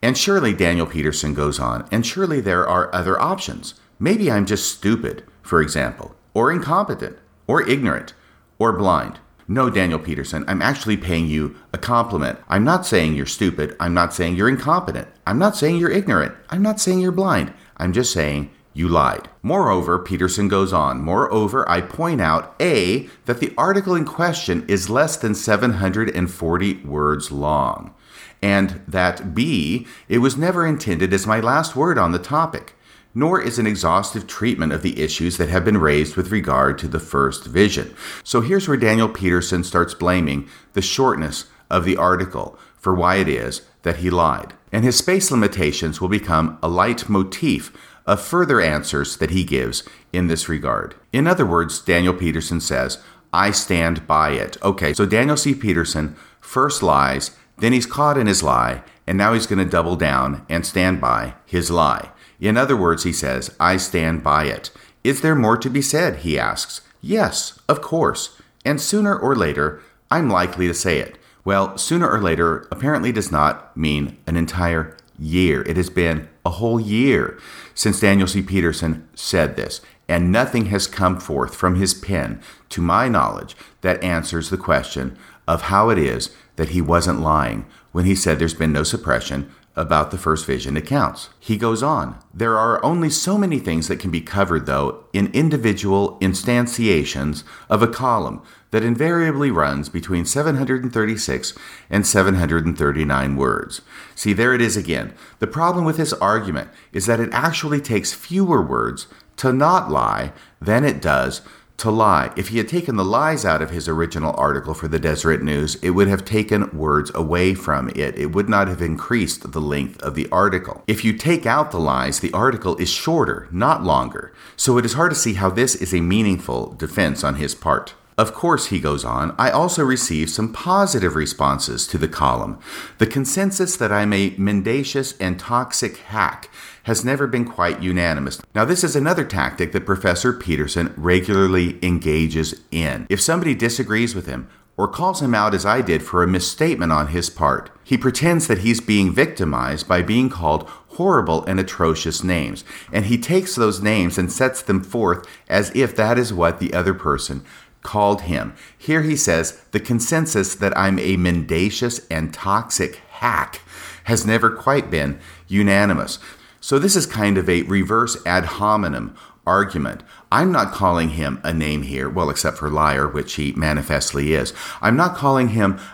[0.03, 3.75] And surely, Daniel Peterson goes on, and surely there are other options.
[3.99, 8.15] Maybe I'm just stupid, for example, or incompetent, or ignorant,
[8.57, 9.19] or blind.
[9.47, 12.39] No, Daniel Peterson, I'm actually paying you a compliment.
[12.49, 13.75] I'm not saying you're stupid.
[13.79, 15.07] I'm not saying you're incompetent.
[15.27, 16.33] I'm not saying you're ignorant.
[16.49, 17.53] I'm not saying you're blind.
[17.77, 19.29] I'm just saying you lied.
[19.43, 24.89] Moreover, Peterson goes on, moreover, I point out A, that the article in question is
[24.89, 27.93] less than 740 words long
[28.41, 32.75] and that B, it was never intended as my last word on the topic,
[33.13, 36.87] nor is an exhaustive treatment of the issues that have been raised with regard to
[36.87, 37.93] the first vision.
[38.23, 43.27] So here's where Daniel Peterson starts blaming the shortness of the article for why it
[43.27, 44.53] is that he lied.
[44.71, 47.71] And his space limitations will become a leitmotif
[48.05, 50.95] of further answers that he gives in this regard.
[51.13, 52.97] In other words, Daniel Peterson says,
[53.33, 54.57] I stand by it.
[54.63, 55.53] Okay, so Daniel C.
[55.53, 59.95] Peterson first lies then he's caught in his lie, and now he's going to double
[59.95, 62.09] down and stand by his lie.
[62.39, 64.71] In other words, he says, I stand by it.
[65.03, 66.17] Is there more to be said?
[66.17, 66.81] He asks.
[67.01, 68.37] Yes, of course.
[68.65, 71.17] And sooner or later, I'm likely to say it.
[71.45, 75.61] Well, sooner or later apparently does not mean an entire year.
[75.63, 77.39] It has been a whole year
[77.73, 78.41] since Daniel C.
[78.41, 84.03] Peterson said this, and nothing has come forth from his pen, to my knowledge, that
[84.03, 88.53] answers the question of how it is that he wasn't lying when he said there's
[88.53, 91.29] been no suppression about the first vision accounts.
[91.39, 95.31] He goes on, there are only so many things that can be covered, though, in
[95.33, 101.53] individual instantiations of a column that invariably runs between 736
[101.89, 103.81] and 739 words.
[104.15, 105.13] See, there it is again.
[105.39, 110.33] The problem with this argument is that it actually takes fewer words to not lie
[110.61, 111.41] than it does
[111.81, 112.31] to lie.
[112.35, 115.75] If he had taken the lies out of his original article for the Deseret News,
[115.81, 118.17] it would have taken words away from it.
[118.17, 120.83] It would not have increased the length of the article.
[120.87, 124.31] If you take out the lies, the article is shorter, not longer.
[124.55, 127.95] So it is hard to see how this is a meaningful defense on his part.
[128.17, 132.59] Of course, he goes on, I also received some positive responses to the column.
[132.99, 136.49] The consensus that I'm a mendacious and toxic hack
[136.83, 138.41] has never been quite unanimous.
[138.55, 143.05] Now, this is another tactic that Professor Peterson regularly engages in.
[143.09, 146.91] If somebody disagrees with him, or calls him out as I did for a misstatement
[146.91, 147.69] on his part.
[147.83, 150.67] He pretends that he's being victimized by being called
[150.97, 155.95] horrible and atrocious names, and he takes those names and sets them forth as if
[155.95, 157.45] that is what the other person
[157.83, 158.55] called him.
[158.77, 163.61] Here he says, The consensus that I'm a mendacious and toxic hack
[164.05, 166.17] has never quite been unanimous.
[166.61, 169.15] So this is kind of a reverse ad hominem
[169.47, 170.03] argument.
[170.31, 174.53] I'm not calling him a name here, well, except for liar, which he manifestly is.
[174.79, 175.79] I'm not calling him.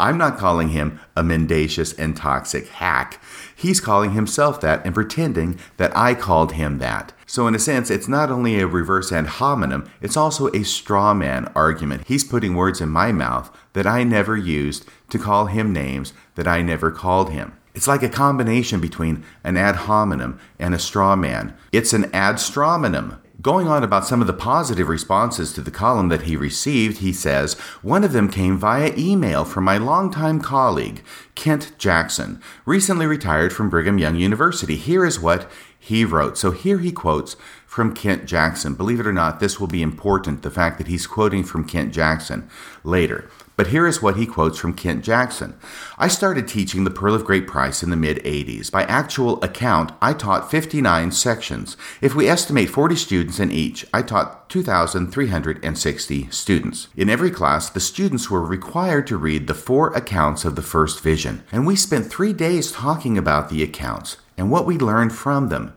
[0.00, 3.22] I'm not calling him a mendacious and toxic hack.
[3.54, 7.12] He's calling himself that and pretending that I called him that.
[7.26, 11.14] So, in a sense, it's not only a reverse ad hominem, it's also a straw
[11.14, 12.04] man argument.
[12.06, 16.48] He's putting words in my mouth that I never used to call him names that
[16.48, 17.52] I never called him.
[17.74, 21.54] It's like a combination between an ad hominem and a straw man.
[21.72, 23.18] It's an ad strawmonym.
[23.40, 27.12] Going on about some of the positive responses to the column that he received, he
[27.12, 31.02] says, One of them came via email from my longtime colleague,
[31.34, 34.76] Kent Jackson, recently retired from Brigham Young University.
[34.76, 36.36] Here is what he wrote.
[36.36, 38.74] So here he quotes from Kent Jackson.
[38.74, 41.94] Believe it or not, this will be important, the fact that he's quoting from Kent
[41.94, 42.50] Jackson
[42.84, 43.30] later.
[43.60, 45.54] But here is what he quotes from Kent Jackson.
[45.98, 48.70] I started teaching the Pearl of Great Price in the mid 80s.
[48.70, 51.76] By actual account, I taught 59 sections.
[52.00, 56.88] If we estimate 40 students in each, I taught 2,360 students.
[56.96, 61.02] In every class, the students were required to read the four accounts of the first
[61.02, 65.50] vision, and we spent three days talking about the accounts and what we learned from
[65.50, 65.74] them.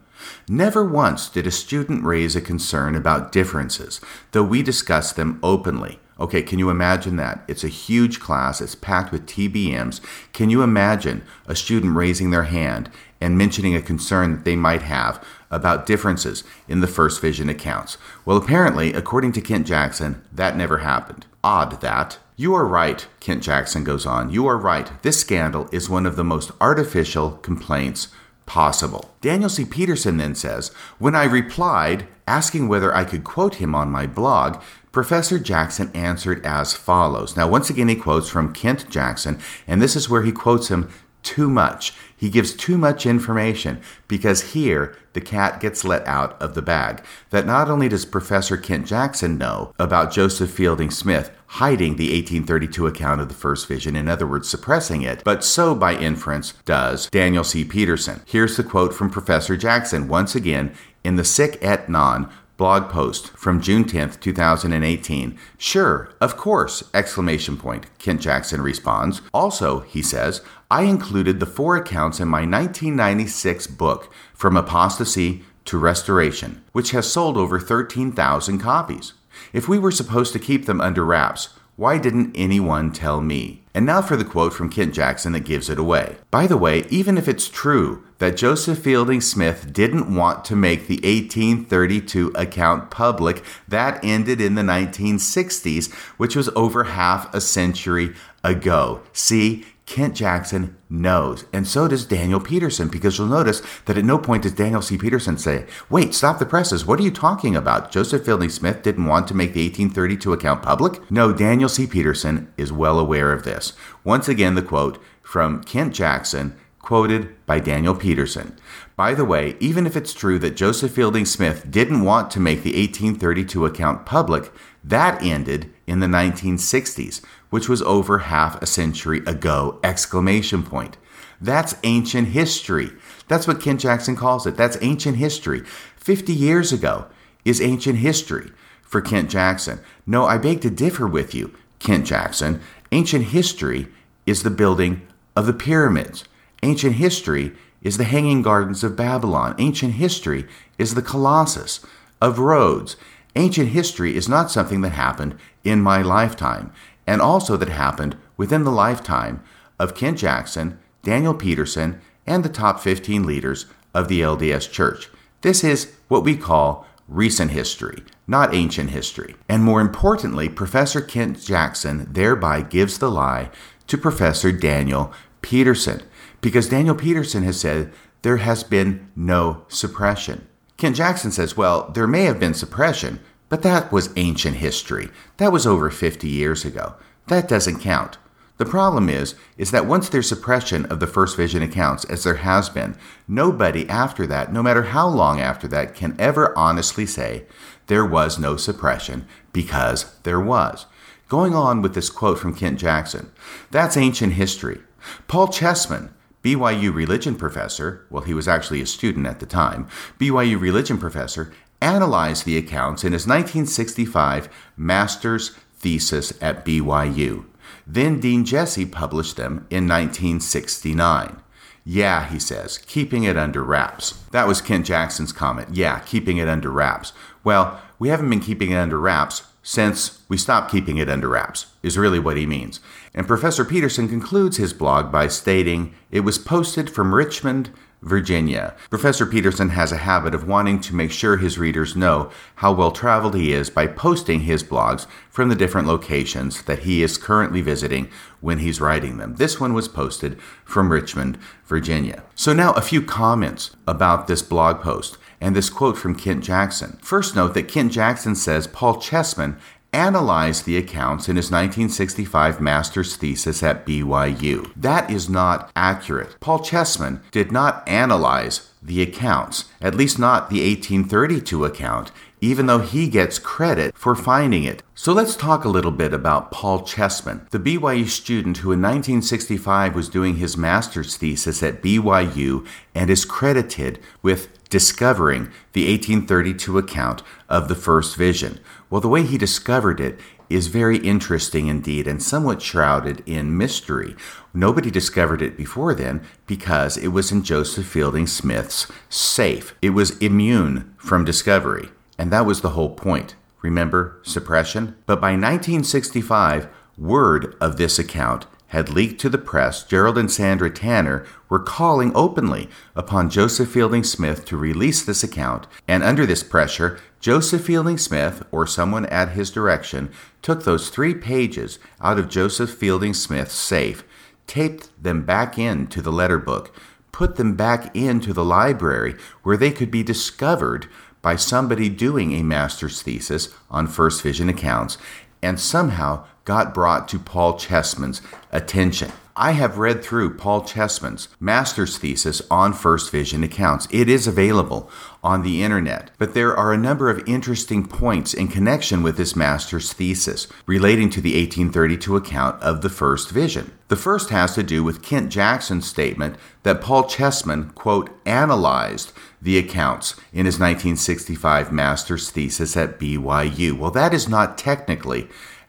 [0.47, 3.99] Never once did a student raise a concern about differences,
[4.31, 5.99] though we discussed them openly.
[6.23, 7.43] Okay, can you imagine that?
[7.49, 9.99] It's a huge class, it's packed with TBMs.
[10.31, 14.83] Can you imagine a student raising their hand and mentioning a concern that they might
[14.83, 17.97] have about differences in the first vision accounts?
[18.23, 21.25] Well, apparently, according to Kent Jackson, that never happened.
[21.43, 22.19] Odd that.
[22.37, 24.29] You are right, Kent Jackson goes on.
[24.29, 24.89] You are right.
[25.03, 28.07] This scandal is one of the most artificial complaints
[28.45, 29.13] possible.
[29.19, 29.65] Daniel C.
[29.65, 34.61] Peterson then says When I replied, asking whether I could quote him on my blog,
[34.93, 37.35] Professor Jackson answered as follows.
[37.35, 40.87] Now, once again, he quotes from Kent Jackson, and this is where he quotes him
[41.23, 41.93] too much.
[42.15, 47.03] He gives too much information because here the cat gets let out of the bag.
[47.31, 52.85] That not only does Professor Kent Jackson know about Joseph Fielding Smith hiding the 1832
[52.85, 57.09] account of the first vision, in other words, suppressing it, but so by inference does
[57.09, 57.63] Daniel C.
[57.63, 58.21] Peterson.
[58.27, 63.29] Here's the quote from Professor Jackson once again in the Sic et Non blog post
[63.29, 65.37] from June 10th, 2018.
[65.57, 67.85] Sure, of course, exclamation point.
[67.97, 69.21] Kent Jackson responds.
[69.33, 75.77] Also, he says, I included the four accounts in my 1996 book From Apostasy to
[75.77, 79.13] Restoration, which has sold over 13,000 copies.
[79.51, 83.63] If we were supposed to keep them under wraps, why didn't anyone tell me?
[83.73, 86.17] And now for the quote from Kent Jackson that gives it away.
[86.29, 90.85] By the way, even if it's true that Joseph Fielding Smith didn't want to make
[90.87, 98.13] the 1832 account public, that ended in the 1960s, which was over half a century
[98.43, 99.01] ago.
[99.11, 104.17] See, Kent Jackson knows, and so does Daniel Peterson, because you'll notice that at no
[104.17, 104.97] point does Daniel C.
[104.97, 106.83] Peterson say, Wait, stop the presses.
[106.83, 107.91] What are you talking about?
[107.91, 111.11] Joseph Fielding Smith didn't want to make the 1832 account public?
[111.11, 111.85] No, Daniel C.
[111.85, 113.73] Peterson is well aware of this.
[114.03, 118.57] Once again, the quote from Kent Jackson, quoted by Daniel Peterson.
[118.95, 122.63] By the way, even if it's true that Joseph Fielding Smith didn't want to make
[122.63, 124.51] the 1832 account public,
[124.83, 127.21] that ended in the 1960s
[127.53, 129.79] which was over half a century ago!
[129.83, 130.97] Exclamation point.
[131.39, 132.89] That's ancient history.
[133.27, 134.57] That's what Kent Jackson calls it.
[134.57, 135.61] That's ancient history.
[135.97, 137.05] 50 years ago
[137.45, 138.49] is ancient history
[138.81, 139.81] for Kent Jackson.
[140.07, 142.59] No, I beg to differ with you, Kent Jackson.
[142.91, 143.87] Ancient history
[144.25, 146.23] is the building of the pyramids.
[146.63, 147.51] Ancient history
[147.83, 149.53] is the Hanging Gardens of Babylon.
[149.59, 150.47] Ancient history
[150.79, 151.85] is the Colossus
[152.19, 152.95] of Rhodes.
[153.35, 156.71] Ancient history is not something that happened in my lifetime
[157.05, 159.43] and also that happened within the lifetime
[159.79, 165.09] of Kent Jackson, Daniel Peterson, and the top 15 leaders of the LDS Church.
[165.41, 169.35] This is what we call recent history, not ancient history.
[169.49, 173.49] And more importantly, Professor Kent Jackson thereby gives the lie
[173.87, 176.01] to Professor Daniel Peterson,
[176.39, 180.47] because Daniel Peterson has said there has been no suppression.
[180.77, 183.19] Kent Jackson says, well, there may have been suppression,
[183.53, 185.09] but that was ancient history.
[185.37, 186.95] That was over 50 years ago.
[187.27, 188.17] That doesn't count.
[188.57, 192.37] The problem is, is that once there's suppression of the first vision accounts, as there
[192.37, 197.45] has been, nobody after that, no matter how long after that, can ever honestly say
[197.85, 200.87] there was no suppression because there was.
[201.29, 203.31] Going on with this quote from Kent Jackson,
[203.69, 204.79] that's ancient history.
[205.27, 206.11] Paul Cheesman,
[206.43, 209.87] BYU religion professor, well, he was actually a student at the time,
[210.19, 211.53] BYU religion professor,
[211.83, 217.45] analyzed the accounts in his 1965 master's thesis at BYU.
[217.85, 221.37] Then Dean Jessee published them in 1969.
[221.85, 224.23] Yeah, he says, keeping it under wraps.
[224.31, 225.75] That was Kent Jackson's comment.
[225.75, 227.11] Yeah, keeping it under wraps.
[227.43, 231.67] Well, we haven't been keeping it under wraps since we stopped keeping it under wraps,
[231.81, 232.79] is really what he means.
[233.13, 237.69] And Professor Peterson concludes his blog by stating it was posted from Richmond,
[238.03, 238.75] Virginia.
[238.89, 242.91] Professor Peterson has a habit of wanting to make sure his readers know how well
[242.91, 247.61] traveled he is by posting his blogs from the different locations that he is currently
[247.61, 248.09] visiting
[248.41, 249.35] when he's writing them.
[249.35, 252.23] This one was posted from Richmond, Virginia.
[252.35, 256.97] So, now a few comments about this blog post and this quote from Kent Jackson.
[257.01, 259.57] First, note that Kent Jackson says Paul Cheesman
[259.93, 264.71] analyzed the accounts in his 1965 master's thesis at BYU.
[264.75, 266.35] That is not accurate.
[266.39, 272.79] Paul Cheesman did not analyze the accounts, at least not the 1832 account, even though
[272.79, 274.83] he gets credit for finding it.
[274.95, 279.95] So let's talk a little bit about Paul Cheesman, the BYU student who in 1965
[279.95, 287.23] was doing his master's thesis at BYU and is credited with discovering the 1832 account
[287.47, 288.59] of the first vision.
[288.93, 290.19] Well, the way he discovered it
[290.51, 294.15] is very interesting indeed and somewhat shrouded in mystery.
[294.53, 299.73] Nobody discovered it before then because it was in Joseph Fielding Smith's safe.
[299.81, 301.89] It was immune from discovery,
[302.19, 303.33] and that was the whole point.
[303.63, 304.95] Remember suppression?
[305.07, 310.69] But by 1965, word of this account had leaked to the press, Gerald and Sandra
[310.69, 316.41] Tanner were calling openly upon Joseph Fielding Smith to release this account, and under this
[316.41, 322.27] pressure, Joseph Fielding Smith, or someone at his direction, took those three pages out of
[322.27, 324.03] Joseph Fielding Smith's safe,
[324.47, 326.75] taped them back into the letter book,
[327.11, 330.87] put them back into the library where they could be discovered
[331.21, 334.97] by somebody doing a master's thesis on First Vision accounts,
[335.43, 338.21] and somehow got brought to Paul Cheesman's
[338.51, 339.11] attention.
[339.35, 343.87] I have read through Paul Cheesman's master's thesis on First Vision accounts.
[343.89, 344.91] It is available
[345.23, 349.35] on the internet, but there are a number of interesting points in connection with this
[349.35, 353.71] master's thesis relating to the 1832 account of the First Vision.
[353.87, 359.57] The first has to do with Kent Jackson's statement that Paul Cheesman, quote, analyzed the
[359.57, 363.77] accounts in his 1965 master's thesis at BYU.
[363.79, 365.27] Well, that is not technically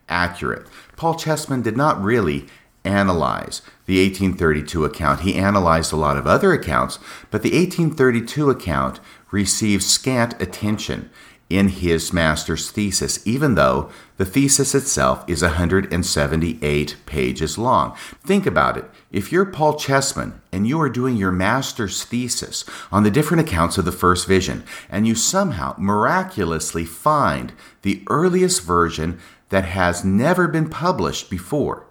[0.09, 0.67] accurate.
[0.97, 2.47] Paul Cheesman did not really
[2.85, 5.21] analyze the 1832 account.
[5.21, 6.99] He analyzed a lot of other accounts,
[7.31, 9.01] but the 1832 account
[9.31, 11.11] received scant attention
[11.51, 17.95] in his master's thesis, even though the thesis itself is 178 pages long.
[18.25, 18.87] Think about it.
[19.13, 23.77] If you're Paul Cheesman and you are doing your master's thesis on the different accounts
[23.77, 27.53] of the first vision, and you somehow miraculously find
[27.83, 31.87] the earliest version that has never been published before,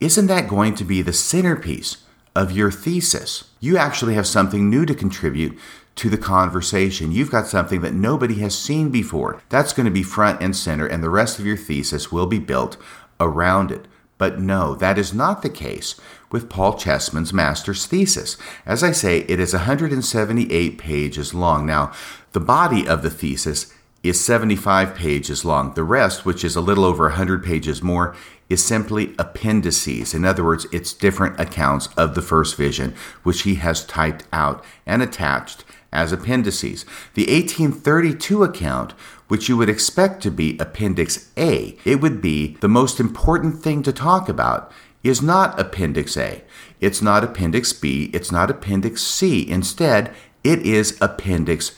[0.00, 1.98] isn't that going to be the centerpiece
[2.34, 3.50] of your thesis?
[3.60, 5.58] You actually have something new to contribute
[5.96, 7.10] to the conversation.
[7.10, 9.42] You've got something that nobody has seen before.
[9.48, 12.38] That's going to be front and center, and the rest of your thesis will be
[12.38, 12.76] built
[13.18, 13.86] around it.
[14.16, 15.94] But no, that is not the case
[16.30, 18.36] with Paul Cheesman's master's thesis.
[18.66, 21.66] As I say, it is 178 pages long.
[21.66, 21.92] Now,
[22.32, 23.72] the body of the thesis
[24.08, 25.74] is 75 pages long.
[25.74, 28.14] The rest, which is a little over 100 pages more,
[28.48, 30.14] is simply appendices.
[30.14, 34.64] In other words, it's different accounts of the first vision, which he has typed out
[34.86, 36.84] and attached as appendices.
[37.14, 38.92] The 1832 account,
[39.28, 43.82] which you would expect to be Appendix A, it would be the most important thing
[43.82, 46.42] to talk about, is not Appendix A.
[46.80, 48.10] It's not Appendix B.
[48.12, 49.48] It's not Appendix C.
[49.48, 51.72] Instead, it is Appendix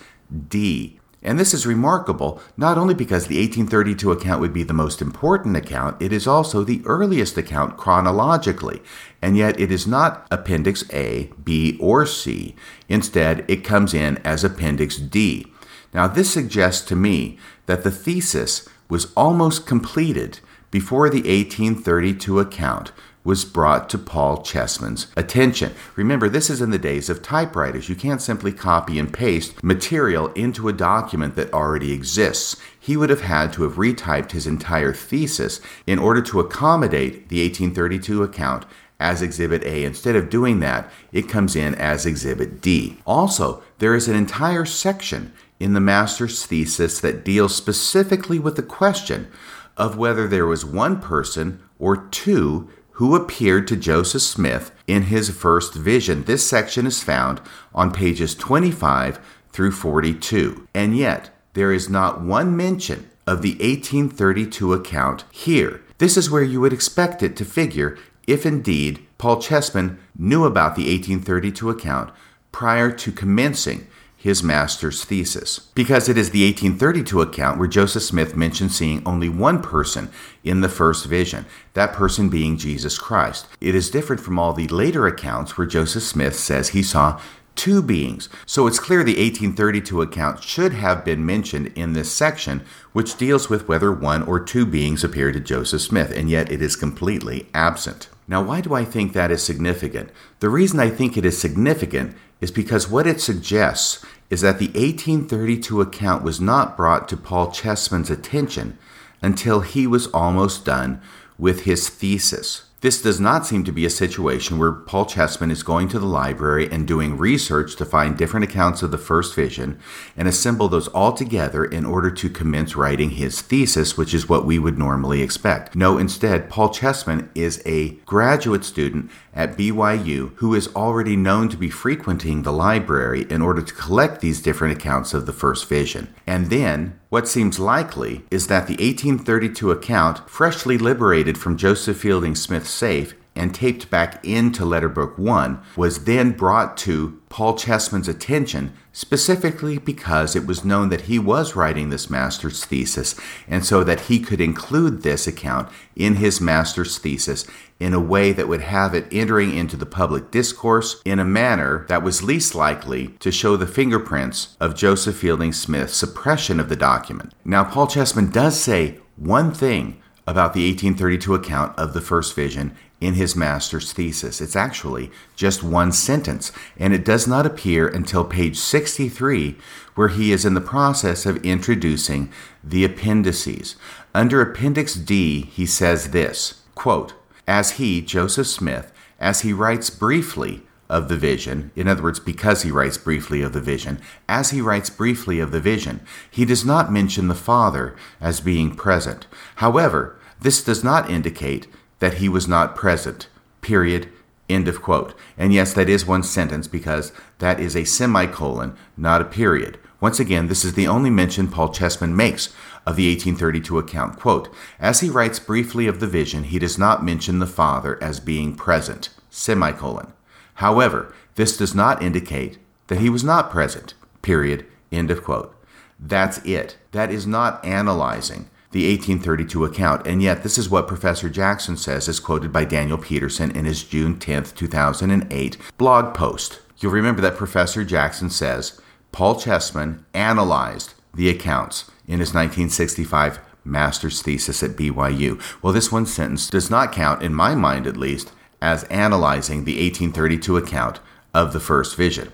[0.49, 1.00] D.
[1.23, 5.57] And this is remarkable not only because the 1832 account would be the most important
[5.57, 8.83] account, it is also the earliest account chronologically.
[9.21, 12.55] And yet it is not Appendix A, B, or C.
[12.89, 15.47] Instead, it comes in as Appendix D.
[15.93, 20.41] Now, this suggests to me that the thesis was almost completed
[20.71, 22.93] before the 1832 account
[23.23, 25.75] was brought to Paul Cheesman's attention.
[25.95, 27.89] Remember, this is in the days of typewriters.
[27.89, 32.57] You can't simply copy and paste material into a document that already exists.
[32.79, 37.43] He would have had to have retyped his entire thesis in order to accommodate the
[37.43, 38.65] 1832 account
[38.99, 39.85] as Exhibit A.
[39.85, 42.99] Instead of doing that, it comes in as Exhibit D.
[43.07, 48.63] Also, there is an entire section in the master's thesis that deals specifically with the
[48.63, 49.31] question
[49.77, 52.69] of whether there was one person or two
[53.01, 56.25] who appeared to Joseph Smith in his first vision.
[56.25, 57.41] This section is found
[57.75, 59.19] on pages 25
[59.53, 60.69] through 42.
[60.75, 65.81] And yet, there is not one mention of the 1832 account here.
[65.97, 67.97] This is where you would expect it to figure
[68.27, 72.13] if indeed Paul Cheesman knew about the 1832 account
[72.53, 73.87] prior to commencing
[74.21, 75.61] his master's thesis.
[75.75, 80.11] Because it is the 1832 account where Joseph Smith mentions seeing only one person
[80.45, 83.47] in the first vision, that person being Jesus Christ.
[83.63, 87.19] It is different from all the later accounts where Joseph Smith says he saw
[87.55, 88.29] two beings.
[88.45, 92.63] So it's clear the 1832 account should have been mentioned in this section,
[92.93, 96.61] which deals with whether one or two beings appeared to Joseph Smith, and yet it
[96.61, 98.11] is completely absent.
[98.29, 100.11] Now, why do I think that is significant?
[100.41, 104.69] The reason I think it is significant is because what it suggests is that the
[104.69, 108.79] 1832 account was not brought to Paul Cheesman's attention
[109.21, 111.01] until he was almost done
[111.39, 112.70] with his thesis.
[112.81, 116.07] This does not seem to be a situation where Paul Cheesman is going to the
[116.07, 119.79] library and doing research to find different accounts of the first vision
[120.17, 124.47] and assemble those all together in order to commence writing his thesis, which is what
[124.47, 125.77] we would normally expect.
[125.77, 131.59] No, instead, Paul Cheesman is a graduate student at BYU who is already known to
[131.59, 136.15] be frequenting the library in order to collect these different accounts of the first vision.
[136.27, 142.37] And then, what seems likely is that the 1832 account, freshly liberated from Joseph Fielding
[142.37, 148.75] Smith's safe, and taped back into Letterbook 1 was then brought to Paul Cheesman's attention
[148.93, 153.19] specifically because it was known that he was writing this master's thesis
[153.49, 157.47] and so that he could include this account in his master's thesis
[157.79, 161.87] in a way that would have it entering into the public discourse in a manner
[161.89, 166.77] that was least likely to show the fingerprints of Joseph Fielding Smith's suppression of the
[166.77, 167.33] document.
[167.43, 172.77] Now, Paul Chessman does say one thing about the 1832 account of the first vision
[173.01, 174.41] in his master's thesis.
[174.41, 179.57] It's actually just one sentence, and it does not appear until page 63,
[179.95, 182.31] where he is in the process of introducing
[182.63, 183.77] the appendices.
[184.15, 187.15] Under Appendix D, he says this quote,
[187.49, 192.63] As he, Joseph Smith, as he writes briefly of the vision, in other words, because
[192.63, 196.65] he writes briefly of the vision, as he writes briefly of the vision, he does
[196.65, 199.27] not mention the Father as being present.
[199.57, 201.69] However, this does not indicate
[202.01, 203.29] that he was not present.
[203.61, 204.09] Period.
[204.49, 205.15] End of quote.
[205.39, 209.79] And yes, that is one sentence because that is a semicolon, not a period.
[210.01, 212.49] Once again, this is the only mention Paul Cheesman makes
[212.87, 214.19] of the 1832 account.
[214.19, 218.19] Quote, As he writes briefly of the vision, he does not mention the Father as
[218.19, 219.11] being present.
[219.29, 220.13] Semicolon.
[220.55, 223.95] However, this does not indicate that he was not present.
[224.23, 224.67] Period.
[224.91, 225.55] End of quote.
[225.99, 226.77] That's it.
[226.93, 230.07] That is not analyzing the 1832 account.
[230.07, 233.83] And yet, this is what Professor Jackson says, as quoted by Daniel Peterson in his
[233.83, 236.61] June 10, 2008 blog post.
[236.79, 238.81] You'll remember that Professor Jackson says
[239.13, 245.41] Paul Cheesman analyzed the accounts in his 1965 master's thesis at BYU.
[245.63, 249.75] Well, this one sentence does not count, in my mind at least, as analyzing the
[249.75, 251.01] 1832 account
[251.35, 252.33] of the first vision.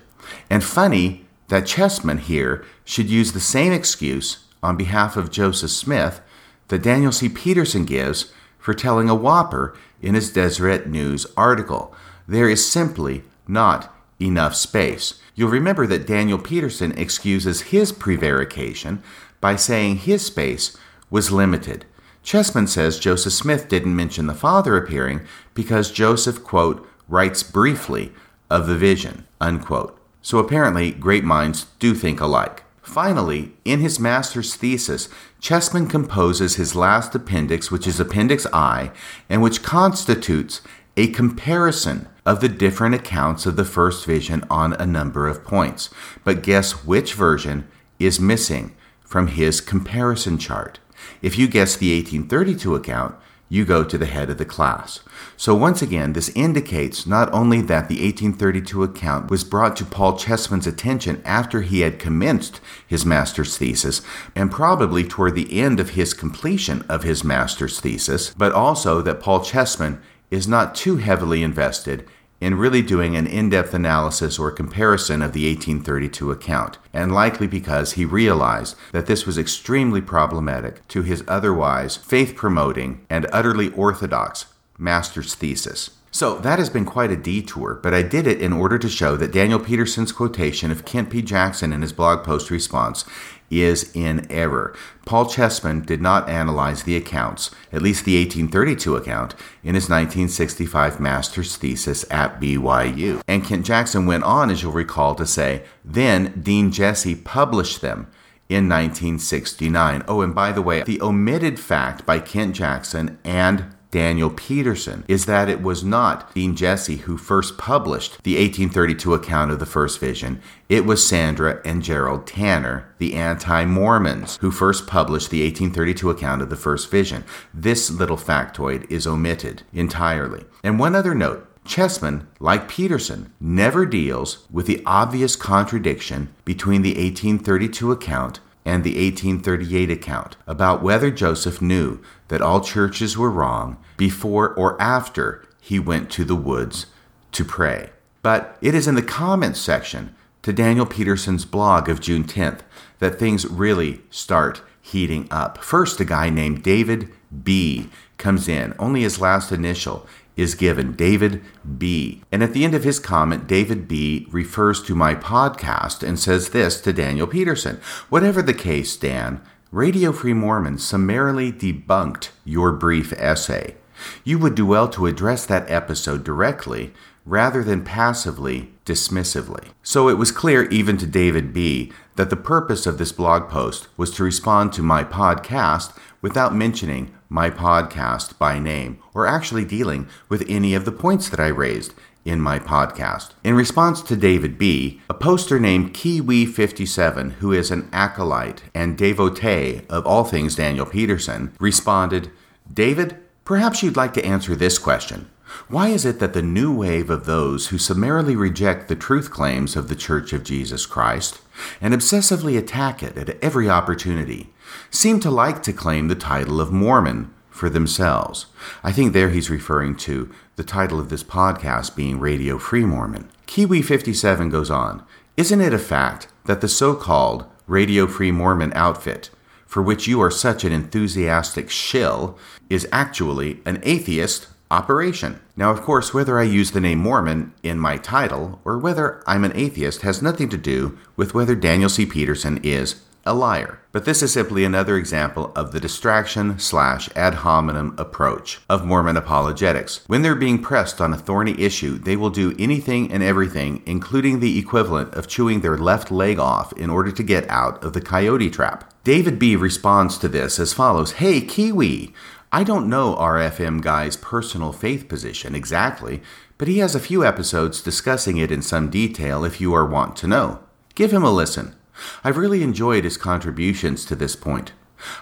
[0.49, 6.21] And funny that Cheesman here should use the same excuse on behalf of Joseph Smith
[6.67, 7.29] that Daniel C.
[7.29, 11.93] Peterson gives for telling a whopper in his Deseret News article.
[12.27, 15.19] There is simply not enough space.
[15.35, 19.01] You'll remember that Daniel Peterson excuses his prevarication
[19.39, 20.75] by saying his space
[21.09, 21.85] was limited.
[22.23, 25.21] Cheesman says Joseph Smith didn't mention the Father appearing
[25.53, 28.11] because Joseph, quote, writes briefly
[28.49, 29.97] of the vision, unquote.
[30.21, 32.63] So apparently, great minds do think alike.
[32.81, 35.07] Finally, in his master's thesis,
[35.39, 38.91] Cheesman composes his last appendix, which is Appendix I,
[39.29, 40.61] and which constitutes
[40.95, 45.89] a comparison of the different accounts of the first vision on a number of points.
[46.23, 47.67] But guess which version
[47.99, 50.79] is missing from his comparison chart?
[51.21, 53.15] If you guess the 1832 account,
[53.49, 54.99] you go to the head of the class.
[55.37, 60.17] So, once again, this indicates not only that the 1832 account was brought to Paul
[60.17, 64.01] Cheesman's attention after he had commenced his master's thesis,
[64.35, 69.21] and probably toward the end of his completion of his master's thesis, but also that
[69.21, 72.05] Paul Cheesman is not too heavily invested
[72.39, 77.47] in really doing an in depth analysis or comparison of the 1832 account, and likely
[77.47, 83.71] because he realized that this was extremely problematic to his otherwise faith promoting and utterly
[83.71, 84.45] orthodox
[84.77, 85.91] master's thesis.
[86.11, 89.17] So that has been quite a detour, but I did it in order to show
[89.17, 91.21] that Daniel Peterson's quotation of Kent P.
[91.21, 93.05] Jackson in his blog post response
[93.49, 94.75] is in error.
[95.05, 99.33] Paul Cheesman did not analyze the accounts, at least the 1832 account,
[99.63, 103.21] in his 1965 master's thesis at BYU.
[103.27, 108.07] And Kent Jackson went on, as you'll recall, to say, then Dean Jessee published them
[108.49, 110.03] in 1969.
[110.07, 115.25] Oh, and by the way, the omitted fact by Kent Jackson and Daniel Peterson is
[115.25, 119.99] that it was not Dean Jessee who first published the 1832 account of the first
[119.99, 120.41] vision.
[120.67, 126.41] It was Sandra and Gerald Tanner, the anti Mormons, who first published the 1832 account
[126.41, 127.23] of the first vision.
[127.53, 130.45] This little factoid is omitted entirely.
[130.63, 136.91] And one other note Cheesman, like Peterson, never deals with the obvious contradiction between the
[136.91, 143.77] 1832 account and the 1838 account about whether Joseph knew that all churches were wrong
[143.95, 146.87] before or after he went to the woods
[147.31, 147.91] to pray.
[148.21, 152.59] But it is in the comments section to Daniel Peterson's blog of June 10th
[152.99, 155.59] that things really start heating up.
[155.59, 157.09] First, a guy named David
[157.43, 160.05] B comes in, only his last initial
[160.37, 161.41] is given, David
[161.77, 162.21] B.
[162.31, 166.49] And at the end of his comment, David B refers to my podcast and says
[166.49, 173.11] this to Daniel Peterson Whatever the case, Dan, Radio Free Mormon summarily debunked your brief
[173.13, 173.75] essay.
[174.23, 176.93] You would do well to address that episode directly
[177.25, 179.65] rather than passively, dismissively.
[179.83, 181.91] So it was clear even to David B.
[182.15, 185.95] that the purpose of this blog post was to respond to my podcast
[186.27, 191.39] without mentioning my podcast by name or actually dealing with any of the points that
[191.39, 191.93] I raised
[192.25, 193.29] in my podcast.
[193.45, 199.83] In response to David B., a poster named Kiwi57, who is an acolyte and devotee
[199.89, 202.29] of all things Daniel Peterson, responded,
[202.71, 203.15] David,
[203.45, 205.29] perhaps you'd like to answer this question.
[205.69, 209.77] Why is it that the new wave of those who summarily reject the truth claims
[209.77, 211.39] of the Church of Jesus Christ
[211.79, 214.49] and obsessively attack it at every opportunity
[214.89, 218.47] seem to like to claim the title of Mormon for themselves?
[218.83, 223.29] I think there he's referring to the title of this podcast being Radio Free Mormon.
[223.45, 225.03] Kiwi 57 goes on
[225.35, 229.29] Isn't it a fact that the so called Radio Free Mormon outfit,
[229.65, 232.37] for which you are such an enthusiastic shill,
[232.69, 235.39] is actually an atheist operation.
[235.55, 239.43] Now, of course, whether I use the name Mormon in my title or whether I'm
[239.43, 242.05] an atheist has nothing to do with whether Daniel C.
[242.05, 243.79] Peterson is a liar.
[243.91, 249.17] But this is simply another example of the distraction slash ad hominem approach of Mormon
[249.17, 250.01] apologetics.
[250.07, 254.39] When they're being pressed on a thorny issue, they will do anything and everything, including
[254.39, 258.01] the equivalent of chewing their left leg off in order to get out of the
[258.01, 258.93] coyote trap.
[259.03, 262.13] David B responds to this as follows Hey, Kiwi!
[262.51, 266.21] I don't know RFM Guy's personal faith position exactly,
[266.57, 270.15] but he has a few episodes discussing it in some detail if you are want
[270.17, 270.59] to know.
[270.95, 271.75] Give him a listen.
[272.23, 274.73] I've really enjoyed his contributions to this point.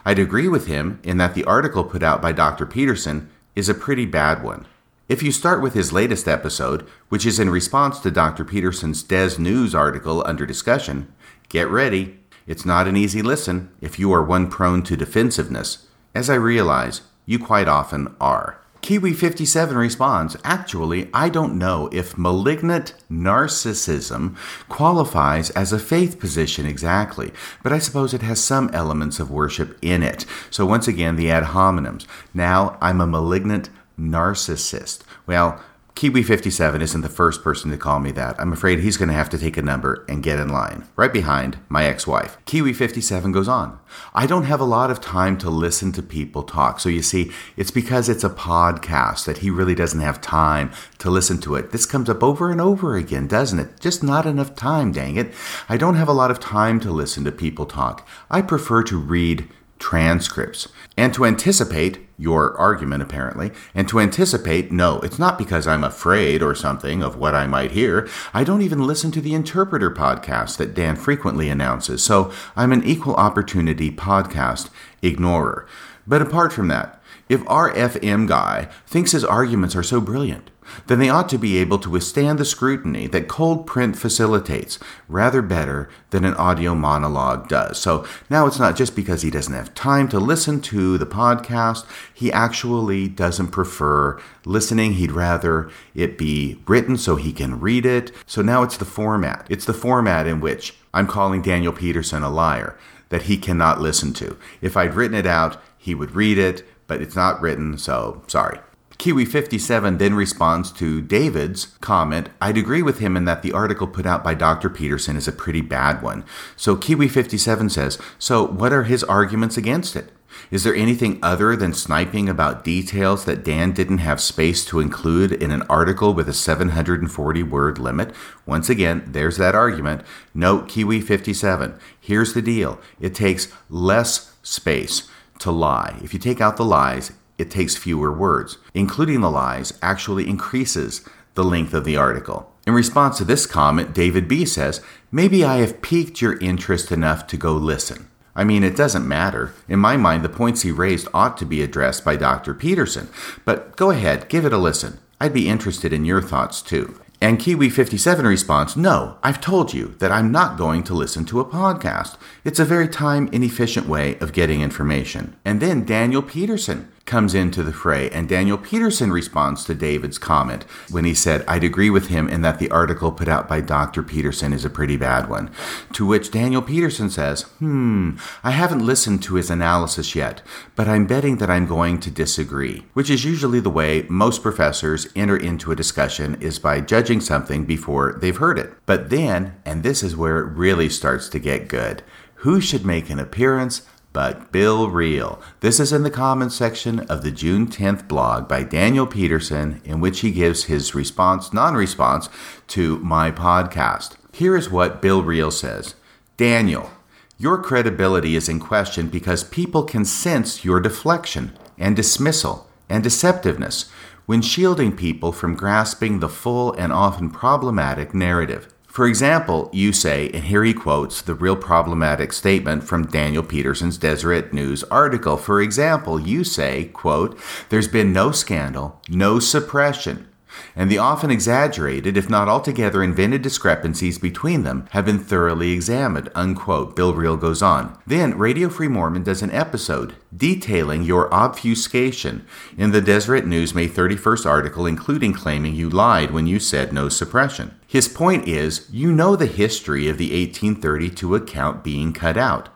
[0.05, 2.65] I'd agree with him in that the article put out by Dr.
[2.65, 4.67] Peterson is a pretty bad one.
[5.07, 8.43] If you start with his latest episode, which is in response to Dr.
[8.43, 11.13] Peterson's Des News article under discussion,
[11.49, 12.19] get ready.
[12.47, 17.01] It's not an easy listen if you are one prone to defensiveness, as I realize
[17.25, 18.59] you quite often are.
[18.85, 24.37] Kiwi57 responds Actually, I don't know if malignant narcissism
[24.69, 27.31] qualifies as a faith position exactly,
[27.63, 30.27] but I suppose it has some elements of worship in it.
[30.51, 32.05] So, once again, the ad hominems.
[32.31, 34.99] Now I'm a malignant narcissist.
[35.25, 35.59] Well,
[35.95, 38.37] Kiwi57 isn't the first person to call me that.
[38.37, 41.11] I'm afraid he's going to have to take a number and get in line, right
[41.13, 42.37] behind my ex wife.
[42.45, 43.79] Kiwi57 goes on.
[44.13, 46.81] I don't have a lot of time to listen to people talk.
[46.81, 51.09] So you see, it's because it's a podcast that he really doesn't have time to
[51.09, 51.71] listen to it.
[51.71, 53.79] This comes up over and over again, doesn't it?
[53.79, 55.33] Just not enough time, dang it.
[55.69, 58.05] I don't have a lot of time to listen to people talk.
[58.29, 59.47] I prefer to read
[59.85, 60.67] transcripts.
[60.97, 66.41] And to anticipate your argument, apparently, and to anticipate, no, it's not because I'm afraid
[66.41, 68.09] or something of what I might hear.
[68.33, 72.83] I don't even listen to the Interpreter podcast that Dan frequently announces, so I'm an
[72.83, 74.71] equal opportunity podcast
[75.03, 75.67] ignorer.
[76.07, 80.49] But apart from that, if RFM guy thinks his arguments are so brilliant,
[80.87, 85.41] then they ought to be able to withstand the scrutiny that cold print facilitates rather
[85.41, 87.77] better than an audio monologue does.
[87.77, 91.85] So now it's not just because he doesn't have time to listen to the podcast,
[92.13, 94.93] he actually doesn't prefer listening.
[94.93, 98.11] He'd rather it be written so he can read it.
[98.25, 99.45] So now it's the format.
[99.49, 102.77] It's the format in which I'm calling Daniel Peterson a liar
[103.09, 104.37] that he cannot listen to.
[104.61, 108.59] If I'd written it out, he would read it, but it's not written, so sorry.
[108.97, 114.05] Kiwi57 then responds to David's comment I'd agree with him in that the article put
[114.05, 114.69] out by Dr.
[114.69, 116.23] Peterson is a pretty bad one.
[116.55, 120.11] So Kiwi57 says, So what are his arguments against it?
[120.51, 125.31] Is there anything other than sniping about details that Dan didn't have space to include
[125.31, 128.13] in an article with a 740 word limit?
[128.45, 130.01] Once again, there's that argument.
[130.33, 131.79] Note Kiwi57.
[131.99, 135.99] Here's the deal it takes less space to lie.
[136.03, 138.57] If you take out the lies, it takes fewer words.
[138.73, 142.51] Including the lies actually increases the length of the article.
[142.65, 144.81] In response to this comment, David B says,
[145.11, 148.07] Maybe I have piqued your interest enough to go listen.
[148.35, 149.53] I mean, it doesn't matter.
[149.69, 152.53] In my mind, the points he raised ought to be addressed by Dr.
[152.53, 153.09] Peterson.
[153.45, 154.99] But go ahead, give it a listen.
[155.21, 156.99] I'd be interested in your thoughts too.
[157.21, 161.45] And Kiwi57 responds, No, I've told you that I'm not going to listen to a
[161.45, 162.17] podcast.
[162.43, 165.35] It's a very time inefficient way of getting information.
[165.45, 170.63] And then Daniel Peterson comes into the fray, and Daniel Peterson responds to David's comment
[170.89, 174.01] when he said, I'd agree with him in that the article put out by Dr.
[174.01, 175.51] Peterson is a pretty bad one.
[175.93, 180.41] To which Daniel Peterson says, Hmm, I haven't listened to his analysis yet,
[180.75, 185.07] but I'm betting that I'm going to disagree, which is usually the way most professors
[185.15, 188.73] enter into a discussion is by judging something before they've heard it.
[188.85, 192.03] But then, and this is where it really starts to get good,
[192.45, 193.81] who should make an appearance
[194.15, 195.41] but Bill Reel.
[195.59, 199.99] This is in the comments section of the June 10th blog by Daniel Peterson, in
[199.99, 202.29] which he gives his response, non response,
[202.67, 204.15] to my podcast.
[204.31, 205.95] Here is what Bill Reel says
[206.37, 206.91] Daniel,
[207.37, 213.91] your credibility is in question because people can sense your deflection and dismissal and deceptiveness
[214.27, 218.73] when shielding people from grasping the full and often problematic narrative.
[218.95, 223.97] For example, you say, and here he quotes the real problematic statement from Daniel Peterson's
[223.97, 225.35] Deseret News article.
[225.35, 227.37] For example, you say, quote,
[227.67, 230.29] there's been no scandal, no suppression,
[230.77, 236.29] and the often exaggerated, if not altogether invented discrepancies between them have been thoroughly examined.
[236.33, 236.95] Unquote.
[236.95, 237.99] Bill Reel goes on.
[238.07, 242.45] Then Radio Free Mormon does an episode detailing your obfuscation
[242.77, 247.09] in the Deseret News May 31st article, including claiming you lied when you said no
[247.09, 247.77] suppression.
[247.95, 252.67] His point is, you know the history of the 1832 account being cut out.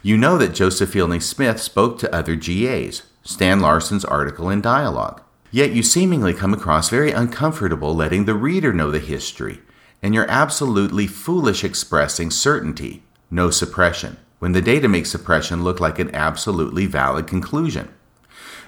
[0.00, 3.02] You know that Joseph Fielding Smith spoke to other GAs.
[3.24, 5.22] Stan Larson's article in dialogue.
[5.50, 9.58] Yet you seemingly come across very uncomfortable letting the reader know the history,
[10.04, 15.98] and you're absolutely foolish expressing certainty, no suppression, when the data makes suppression look like
[15.98, 17.88] an absolutely valid conclusion.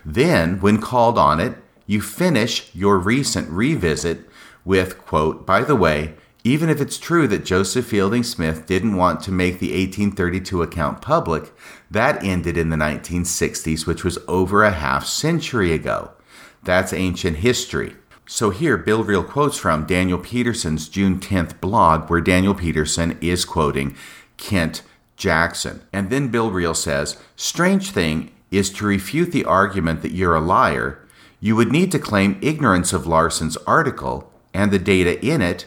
[0.05, 4.29] Then, when called on it, you finish your recent revisit
[4.65, 9.21] with, quote, by the way, even if it's true that Joseph Fielding Smith didn't want
[9.23, 11.53] to make the 1832 account public,
[11.91, 16.11] that ended in the 1960s, which was over a half century ago.
[16.65, 17.95] That's ancient history.
[18.27, 23.45] So here, Bill Reel quotes from Daniel Peterson's June 10th blog, where Daniel Peterson is
[23.45, 23.97] quoting
[24.37, 24.83] Kent
[25.17, 25.83] Jackson.
[25.93, 30.41] And then Bill Reel says, Strange thing is to refute the argument that you're a
[30.41, 31.07] liar,
[31.41, 35.67] you would need to claim ignorance of Larson's article and the data in it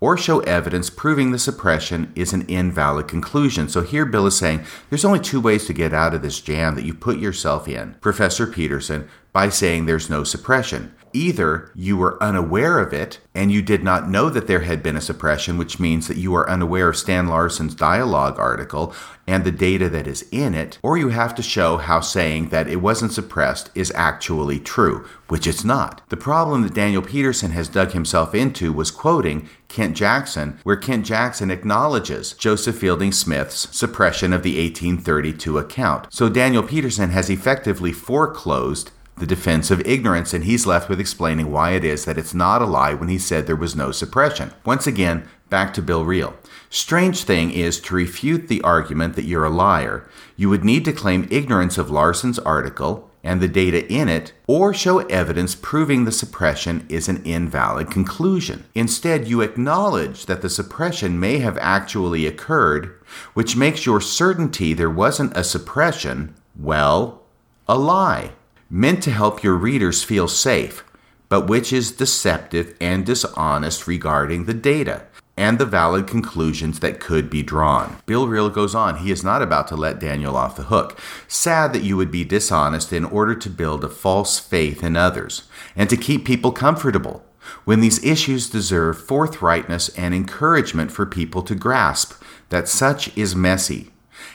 [0.00, 3.68] or show evidence proving the suppression is an invalid conclusion.
[3.68, 6.74] So here Bill is saying there's only two ways to get out of this jam
[6.74, 10.94] that you put yourself in, Professor Peterson, by saying there's no suppression.
[11.14, 14.96] Either you were unaware of it and you did not know that there had been
[14.96, 18.92] a suppression, which means that you are unaware of Stan Larson's dialogue article
[19.26, 22.68] and the data that is in it, or you have to show how saying that
[22.68, 26.02] it wasn't suppressed is actually true, which it's not.
[26.08, 31.06] The problem that Daniel Peterson has dug himself into was quoting Kent Jackson, where Kent
[31.06, 36.12] Jackson acknowledges Joseph Fielding Smith's suppression of the 1832 account.
[36.12, 41.52] So Daniel Peterson has effectively foreclosed the defense of ignorance, and he's left with explaining
[41.52, 44.52] why it is that it's not a lie when he said there was no suppression.
[44.64, 46.34] Once again, back to Bill Reel.
[46.68, 50.92] Strange thing is to refute the argument that you're a liar, you would need to
[50.92, 56.12] claim ignorance of Larson's article and the data in it, or show evidence proving the
[56.12, 58.64] suppression is an invalid conclusion.
[58.74, 62.94] Instead, you acknowledge that the suppression may have actually occurred,
[63.32, 67.22] which makes your certainty there wasn't a suppression, well,
[67.66, 68.32] a lie
[68.70, 70.84] meant to help your readers feel safe,
[71.28, 75.02] but which is deceptive and dishonest regarding the data
[75.36, 77.96] and the valid conclusions that could be drawn.
[78.06, 80.98] Bill Reel goes on, he is not about to let Daniel off the hook.
[81.26, 85.44] Sad that you would be dishonest in order to build a false faith in others
[85.74, 87.24] and to keep people comfortable
[87.64, 93.90] when these issues deserve forthrightness and encouragement for people to grasp that such is messy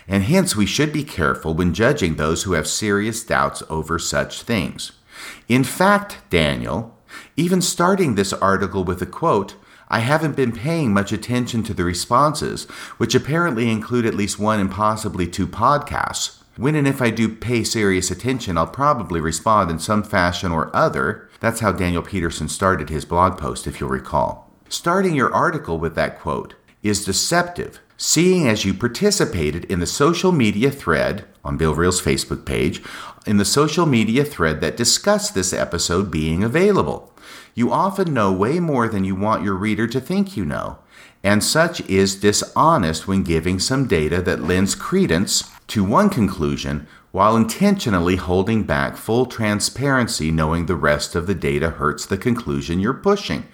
[0.10, 4.42] and hence we should be careful when judging those who have serious doubts over such
[4.42, 4.92] things.
[5.48, 6.98] In fact, Daniel,
[7.38, 9.56] even starting this article with a quote,
[9.88, 12.66] I haven't been paying much attention to the responses,
[12.98, 16.42] which apparently include at least one and possibly two podcasts.
[16.58, 20.76] When and if I do pay serious attention, I'll probably respond in some fashion or
[20.76, 21.30] other.
[21.40, 24.52] That's how Daniel Peterson started his blog post, if you'll recall.
[24.68, 30.32] Starting your article with that quote is deceptive seeing as you participated in the social
[30.32, 32.82] media thread on Bill Reel's Facebook page
[33.28, 37.14] in the social media thread that discussed this episode being available.
[37.54, 40.80] You often know way more than you want your reader to think you know,
[41.26, 47.36] and such is dishonest when giving some data that lends credence to one conclusion while
[47.36, 52.94] intentionally holding back full transparency, knowing the rest of the data hurts the conclusion you're
[52.94, 53.46] pushing.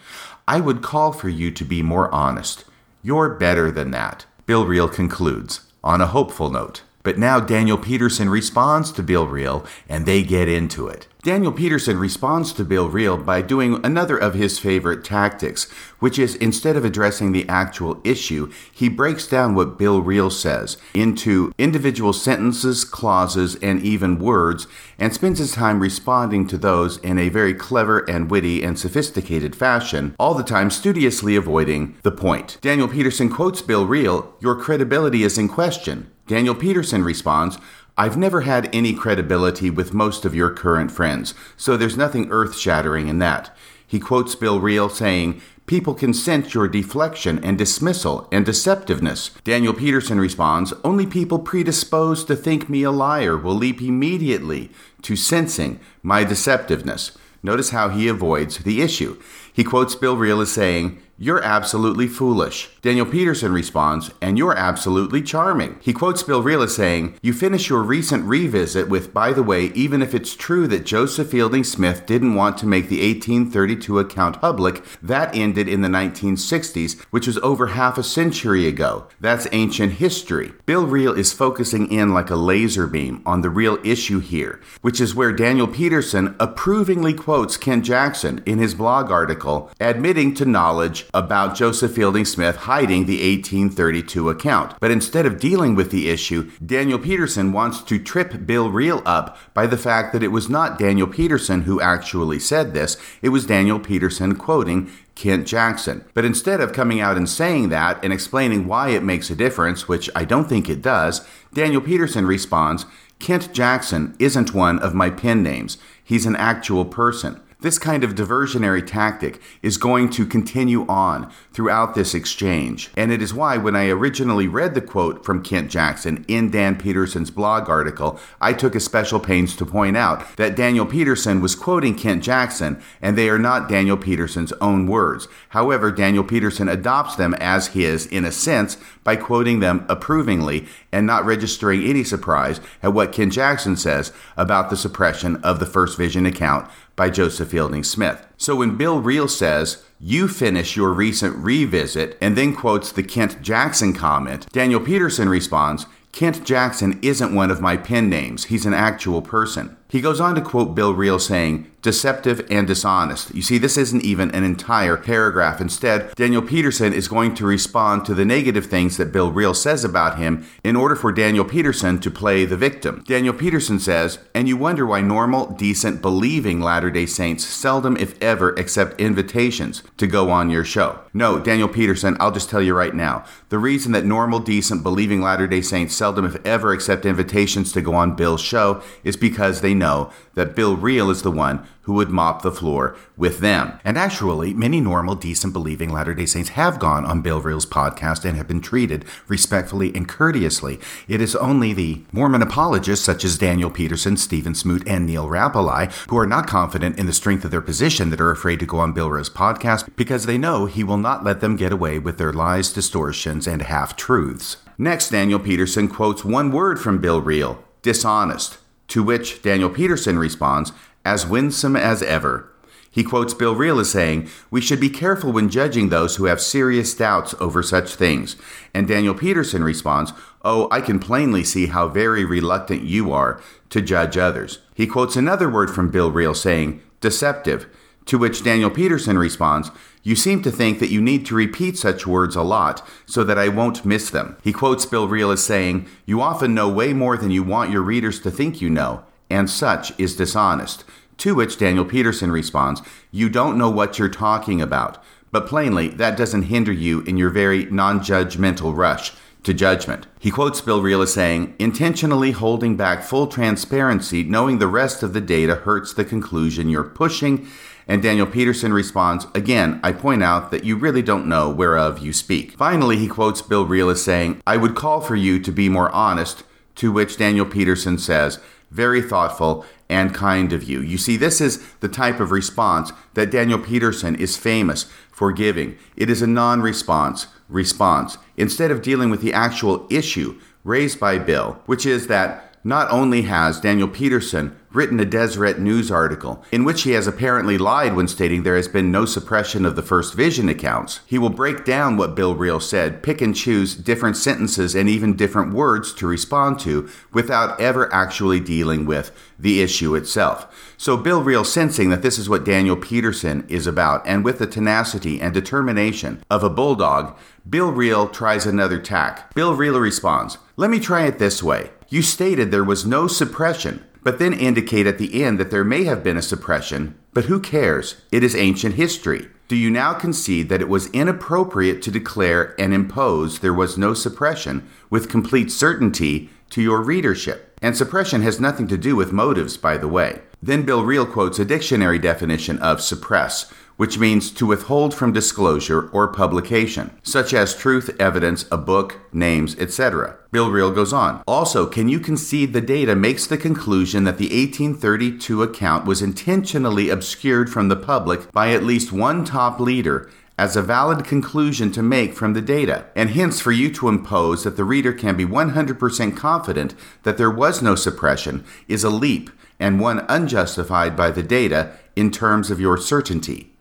[0.48, 2.64] I would call for you to be more honest.
[3.02, 4.28] You're better than that.
[4.46, 6.84] Bill Reel concludes on a hopeful note.
[7.02, 11.08] But now Daniel Peterson responds to Bill Reel and they get into it.
[11.26, 15.64] Daniel Peterson responds to Bill Reel by doing another of his favorite tactics,
[15.98, 20.78] which is instead of addressing the actual issue, he breaks down what Bill Reel says
[20.94, 24.68] into individual sentences, clauses, and even words,
[25.00, 29.56] and spends his time responding to those in a very clever and witty and sophisticated
[29.56, 32.60] fashion, all the time studiously avoiding the point.
[32.62, 36.12] Daniel Peterson quotes Bill Reel Your credibility is in question.
[36.28, 37.60] Daniel Peterson responds,
[37.98, 42.58] I've never had any credibility with most of your current friends, so there's nothing earth
[42.58, 43.56] shattering in that.
[43.88, 49.32] He quotes Bill Reel saying, People can sense your deflection and dismissal and deceptiveness.
[49.44, 54.70] Daniel Peterson responds, Only people predisposed to think me a liar will leap immediately
[55.02, 57.18] to sensing my deceptiveness.
[57.42, 59.20] Notice how he avoids the issue.
[59.52, 62.70] He quotes Bill Reel as saying, you're absolutely foolish.
[62.82, 65.78] Daniel Peterson responds, and you're absolutely charming.
[65.82, 69.68] He quotes Bill Reel as saying, You finish your recent revisit with, by the way,
[69.68, 74.42] even if it's true that Joseph Fielding Smith didn't want to make the 1832 account
[74.42, 79.08] public, that ended in the 1960s, which was over half a century ago.
[79.22, 80.52] That's ancient history.
[80.66, 85.00] Bill Reel is focusing in like a laser beam on the real issue here, which
[85.00, 91.05] is where Daniel Peterson approvingly quotes Ken Jackson in his blog article, admitting to knowledge
[91.14, 94.76] about Joseph Fielding Smith hiding the 1832 account.
[94.80, 99.38] But instead of dealing with the issue, Daniel Peterson wants to trip Bill Reel up
[99.54, 103.46] by the fact that it was not Daniel Peterson who actually said this, it was
[103.46, 106.04] Daniel Peterson quoting Kent Jackson.
[106.14, 109.88] But instead of coming out and saying that and explaining why it makes a difference,
[109.88, 112.86] which I don't think it does, Daniel Peterson responds,
[113.20, 115.78] Kent Jackson isn't one of my pen names.
[116.04, 117.42] He's an actual person.
[117.66, 122.92] This kind of diversionary tactic is going to continue on throughout this exchange.
[122.96, 126.78] And it is why, when I originally read the quote from Kent Jackson in Dan
[126.78, 131.56] Peterson's blog article, I took a special pains to point out that Daniel Peterson was
[131.56, 135.28] quoting Kent Jackson, and they are not Daniel Peterson's own words.
[135.50, 141.08] However, Daniel Peterson adopts them as his, in a sense, by quoting them approvingly and
[141.08, 145.98] not registering any surprise at what Kent Jackson says about the suppression of the First
[145.98, 148.26] Vision account by Joseph Fielding Smith.
[148.38, 153.42] So when Bill Reel says, you finish your recent revisit, and then quotes the Kent
[153.42, 158.46] Jackson comment, Daniel Peterson responds, Kent Jackson isn't one of my pen names.
[158.46, 159.76] He's an actual person.
[159.96, 163.34] He goes on to quote Bill Reel saying, deceptive and dishonest.
[163.36, 165.62] You see, this isn't even an entire paragraph.
[165.62, 169.86] Instead, Daniel Peterson is going to respond to the negative things that Bill Reel says
[169.86, 173.04] about him in order for Daniel Peterson to play the victim.
[173.08, 178.20] Daniel Peterson says, and you wonder why normal, decent, believing Latter day Saints seldom, if
[178.20, 181.00] ever, accept invitations to go on your show.
[181.14, 183.24] No, Daniel Peterson, I'll just tell you right now.
[183.50, 187.82] The reason that normal, decent, believing Latter day Saints seldom, if ever, accept invitations to
[187.82, 189.85] go on Bill's show is because they know
[190.34, 193.80] that Bill Reel is the one who would mop the floor with them.
[193.84, 198.26] And actually, many normal, decent, believing Latter day Saints have gone on Bill Reel's podcast
[198.26, 200.80] and have been treated respectfully and courteously.
[201.08, 205.92] It is only the Mormon apologists, such as Daniel Peterson, Stephen Smoot, and Neal Rappleye,
[206.10, 208.80] who are not confident in the strength of their position that are afraid to go
[208.80, 212.18] on Bill Reel's podcast because they know he will not let them get away with
[212.18, 214.58] their lies, distortions, and half truths.
[214.78, 218.58] Next, Daniel Peterson quotes one word from Bill Reel dishonest.
[218.90, 220.72] To which Daniel Peterson responds,
[221.04, 222.52] as winsome as ever.
[222.96, 226.40] He quotes Bill Reel as saying, We should be careful when judging those who have
[226.40, 228.38] serious doubts over such things.
[228.74, 230.14] And Daniel Peterson responds,
[230.44, 234.60] Oh, I can plainly see how very reluctant you are to judge others.
[234.74, 237.68] He quotes another word from Bill Reel saying, Deceptive.
[238.06, 239.72] To which Daniel Peterson responds,
[240.06, 243.40] You seem to think that you need to repeat such words a lot so that
[243.40, 244.38] I won't miss them.
[244.44, 247.82] He quotes Bill Reel as saying, You often know way more than you want your
[247.82, 250.84] readers to think you know and such is dishonest.
[251.18, 255.04] To which Daniel Peterson responds, You don't know what you're talking about.
[255.32, 259.12] But plainly, that doesn't hinder you in your very non judgmental rush
[259.46, 260.08] to judgment.
[260.20, 265.14] He quotes Bill Reel as saying, Intentionally holding back full transparency, knowing the rest of
[265.14, 267.48] the data hurts the conclusion you're pushing.
[267.88, 272.12] And Daniel Peterson responds, Again, I point out that you really don't know whereof you
[272.12, 272.54] speak.
[272.54, 275.92] Finally, he quotes Bill Reel as saying, I would call for you to be more
[275.92, 276.44] honest
[276.76, 278.40] To which Daniel Peterson says,
[278.70, 280.82] very thoughtful and kind of you.
[280.82, 285.78] You see, this is the type of response that Daniel Peterson is famous for giving.
[285.96, 288.18] It is a non response response.
[288.38, 293.22] Instead of dealing with the actual issue raised by Bill, which is that not only
[293.22, 298.08] has Daniel Peterson written a Deseret News article in which he has apparently lied when
[298.08, 301.96] stating there has been no suppression of the First Vision accounts, he will break down
[301.96, 306.60] what Bill Reel said, pick and choose different sentences and even different words to respond
[306.62, 310.74] to without ever actually dealing with the issue itself.
[310.76, 314.48] So Bill Reel sensing that this is what Daniel Peterson is about, and with the
[314.48, 317.16] tenacity and determination of a bulldog,
[317.48, 319.34] Bill Reel tries another tack.
[319.36, 321.70] Bill Reel responds, Let me try it this way.
[321.88, 325.84] You stated there was no suppression, but then indicate at the end that there may
[325.84, 326.96] have been a suppression.
[327.14, 327.96] But who cares?
[328.12, 329.28] It is ancient history.
[329.48, 333.94] Do you now concede that it was inappropriate to declare and impose there was no
[333.94, 337.58] suppression with complete certainty to your readership?
[337.62, 340.22] And suppression has nothing to do with motives, by the way.
[340.42, 345.90] Then Bill Reel quotes a dictionary definition of suppress, which means to withhold from disclosure
[345.90, 350.18] or publication, such as truth, evidence, a book, names, etc.
[350.32, 351.24] Bill Reel goes on.
[351.28, 356.90] Also, can you concede the data makes the conclusion that the 1832 account was intentionally
[356.90, 361.82] obscured from the public by at least one top leader as a valid conclusion to
[361.82, 365.26] make from the data, and hence for you to impose that the reader can be
[365.26, 371.24] 100% confident that there was no suppression is a leap and one unjustified by the
[371.24, 373.55] data in terms of your certainty.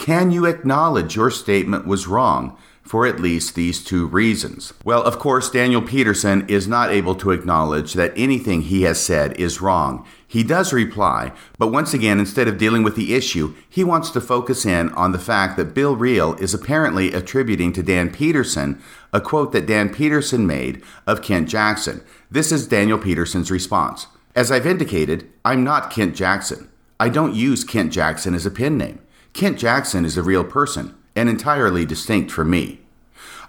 [0.00, 4.72] Can you acknowledge your statement was wrong for at least these two reasons?
[4.82, 9.38] Well, of course, Daniel Peterson is not able to acknowledge that anything he has said
[9.38, 10.06] is wrong.
[10.26, 14.22] He does reply, but once again, instead of dealing with the issue, he wants to
[14.22, 18.82] focus in on the fact that Bill Reel is apparently attributing to Dan Peterson
[19.12, 22.00] a quote that Dan Peterson made of Kent Jackson.
[22.30, 24.06] This is Daniel Peterson's response.
[24.34, 26.70] As I've indicated, I'm not Kent Jackson.
[26.98, 29.00] I don't use Kent Jackson as a pen name.
[29.32, 32.80] Kent Jackson is a real person and entirely distinct from me.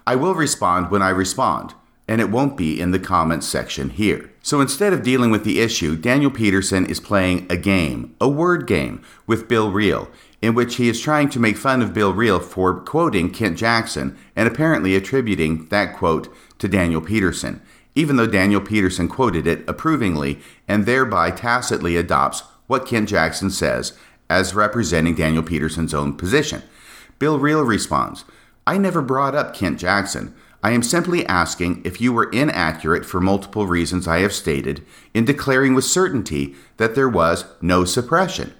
[0.05, 1.73] I will respond when I respond,
[2.07, 4.31] and it won't be in the comments section here.
[4.41, 8.67] So instead of dealing with the issue, Daniel Peterson is playing a game, a word
[8.67, 10.09] game, with Bill Reel,
[10.41, 14.17] in which he is trying to make fun of Bill Reel for quoting Kent Jackson
[14.35, 17.61] and apparently attributing that quote to Daniel Peterson,
[17.95, 23.93] even though Daniel Peterson quoted it approvingly and thereby tacitly adopts what Kent Jackson says
[24.31, 26.63] as representing Daniel Peterson's own position.
[27.19, 28.23] Bill Reel responds,
[28.65, 30.33] I never brought up Kent Jackson.
[30.63, 35.25] I am simply asking if you were inaccurate for multiple reasons I have stated in
[35.25, 38.53] declaring with certainty that there was no suppression.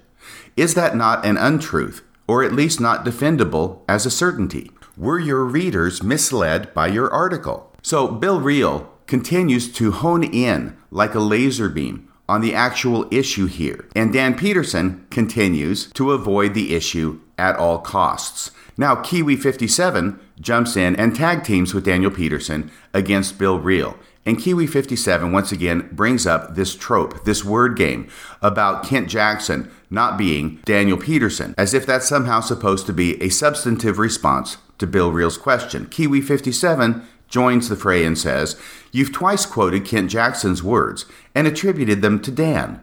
[0.58, 4.70] Is that not an untruth, or at least not defendable as a certainty?
[4.98, 7.74] Were your readers misled by your article?
[7.80, 13.46] So Bill Reel continues to hone in like a laser beam on the actual issue
[13.46, 13.86] here.
[13.94, 18.50] And Dan Peterson continues to avoid the issue at all costs.
[18.76, 23.96] Now, Kiwi 57 jumps in and tag teams with Daniel Peterson against Bill Reel.
[24.24, 28.08] And Kiwi 57 once again brings up this trope, this word game
[28.40, 33.28] about Kent Jackson not being Daniel Peterson, as if that's somehow supposed to be a
[33.28, 35.86] substantive response to Bill Reel's question.
[35.86, 38.60] Kiwi 57 joins the fray and says,
[38.92, 42.80] You've twice quoted Kent Jackson's words and attributed them to Dan.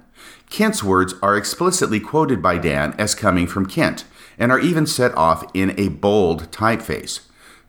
[0.49, 4.03] Kent's words are explicitly quoted by Dan as coming from Kent
[4.39, 7.21] and are even set off in a bold typeface.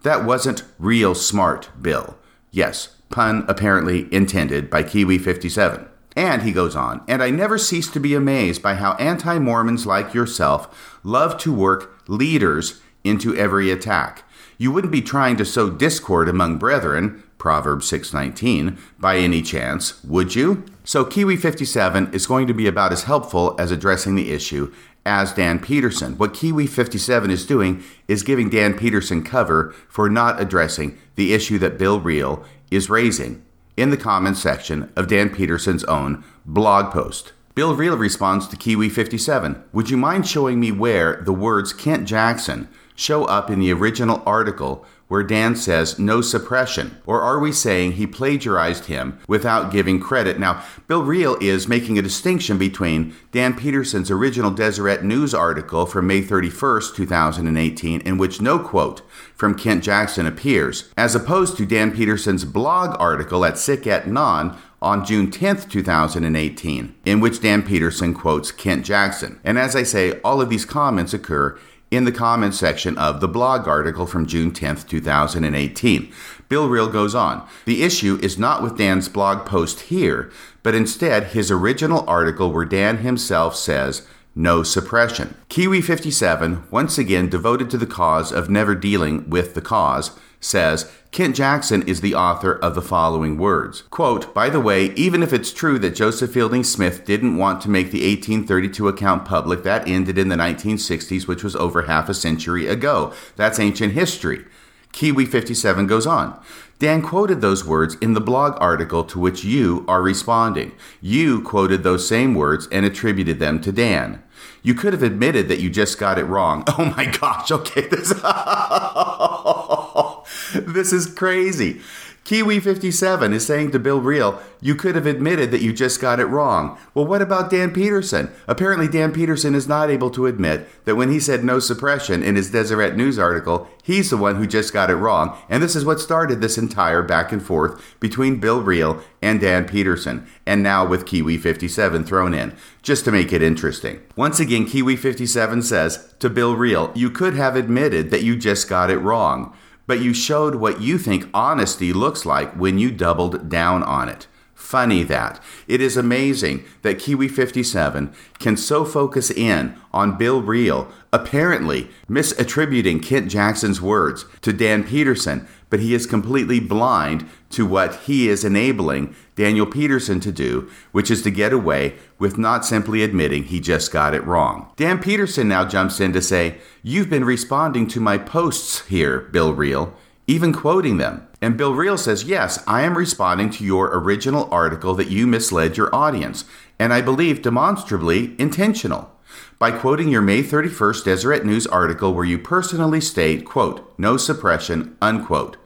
[0.02, 2.16] That wasn't real smart, Bill.
[2.50, 5.86] Yes, pun apparently intended by Kiwi 57.
[6.16, 9.86] And he goes on, and I never cease to be amazed by how anti Mormons
[9.86, 14.24] like yourself love to work leaders into every attack.
[14.60, 20.34] You wouldn't be trying to sow discord among brethren, Proverbs 6:19, by any chance, would
[20.34, 20.64] you?
[20.84, 24.70] So Kiwi 57 is going to be about as helpful as addressing the issue
[25.06, 26.18] as Dan Peterson.
[26.18, 31.58] What Kiwi 57 is doing is giving Dan Peterson cover for not addressing the issue
[31.58, 33.42] that Bill Reel is raising
[33.78, 37.32] in the comments section of Dan Peterson's own blog post.
[37.54, 42.06] Bill Reel responds to Kiwi 57 Would you mind showing me where the words Kent
[42.06, 42.68] Jackson
[43.00, 46.96] show up in the original article where Dan says no suppression?
[47.04, 50.38] Or are we saying he plagiarized him without giving credit?
[50.38, 56.06] Now, Bill Reel is making a distinction between Dan Peterson's original Deseret News article from
[56.06, 59.02] May 31st, 2018, in which no quote
[59.34, 64.56] from Kent Jackson appears, as opposed to Dan Peterson's blog article at Sic et Non
[64.82, 69.40] on June 10th, 2018, in which Dan Peterson quotes Kent Jackson.
[69.44, 71.58] And as I say, all of these comments occur
[71.90, 76.12] in the comments section of the blog article from June 10th, 2018.
[76.48, 77.46] Bill Reel goes on.
[77.64, 80.30] The issue is not with Dan's blog post here,
[80.62, 85.34] but instead his original article where Dan himself says, no suppression.
[85.48, 90.90] Kiwi 57, once again devoted to the cause of never dealing with the cause, says
[91.10, 93.82] Kent Jackson is the author of the following words.
[93.90, 97.68] Quote, by the way, even if it's true that Joseph Fielding Smith didn't want to
[97.68, 102.14] make the 1832 account public, that ended in the 1960s, which was over half a
[102.14, 103.12] century ago.
[103.36, 104.44] That's ancient history.
[104.92, 106.40] Kiwi 57 goes on.
[106.80, 110.72] Dan quoted those words in the blog article to which you are responding.
[111.02, 114.22] You quoted those same words and attributed them to Dan.
[114.62, 116.64] You could have admitted that you just got it wrong.
[116.78, 118.08] Oh my gosh, okay, this
[120.74, 121.82] This is crazy.
[122.30, 126.20] Kiwi 57 is saying to Bill Reel, you could have admitted that you just got
[126.20, 126.78] it wrong.
[126.94, 128.30] Well, what about Dan Peterson?
[128.46, 132.36] Apparently, Dan Peterson is not able to admit that when he said no suppression in
[132.36, 135.36] his Deseret News article, he's the one who just got it wrong.
[135.48, 139.66] And this is what started this entire back and forth between Bill Reel and Dan
[139.66, 144.02] Peterson, and now with Kiwi 57 thrown in, just to make it interesting.
[144.14, 148.68] Once again, Kiwi 57 says to Bill Reel, you could have admitted that you just
[148.68, 149.52] got it wrong
[149.90, 154.28] but you showed what you think honesty looks like when you doubled down on it.
[154.54, 155.42] Funny that.
[155.66, 163.02] It is amazing that Kiwi 57 can so focus in on Bill Reel, apparently misattributing
[163.02, 168.44] Kent Jackson's words to Dan Peterson, but he is completely blind to what he is
[168.44, 173.60] enabling Daniel Peterson to do, which is to get away with not simply admitting he
[173.60, 174.70] just got it wrong.
[174.76, 179.52] Dan Peterson now jumps in to say, You've been responding to my posts here, Bill
[179.52, 179.94] Reel,
[180.26, 181.26] even quoting them.
[181.42, 185.76] And Bill Reel says, Yes, I am responding to your original article that you misled
[185.76, 186.44] your audience,
[186.78, 189.10] and I believe demonstrably intentional.
[189.58, 194.96] By quoting your May 31st Deseret News article where you personally state, quote, no suppression,
[195.02, 195.56] unquote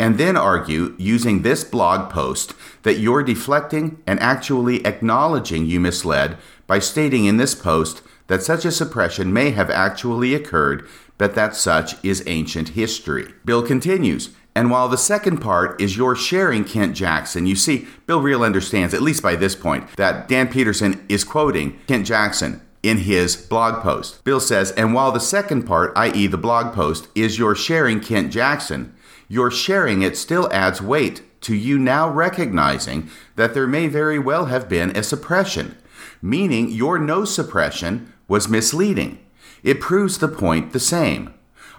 [0.00, 6.38] and then argue using this blog post that you're deflecting and actually acknowledging you misled
[6.66, 10.88] by stating in this post that such a suppression may have actually occurred,
[11.18, 13.34] but that such is ancient history.
[13.44, 14.30] Bill continues.
[14.54, 18.94] And while the second part is your sharing Kent Jackson, you see, Bill Reel understands,
[18.94, 23.82] at least by this point, that Dan Peterson is quoting Kent Jackson in his blog
[23.82, 24.24] post.
[24.24, 28.32] Bill says, and while the second part, i.e., the blog post, is your sharing Kent
[28.32, 28.94] Jackson,
[29.30, 34.46] your sharing it still adds weight to you now recognizing that there may very well
[34.46, 35.78] have been a suppression,
[36.20, 39.24] meaning your no suppression was misleading.
[39.62, 41.32] It proves the point the same.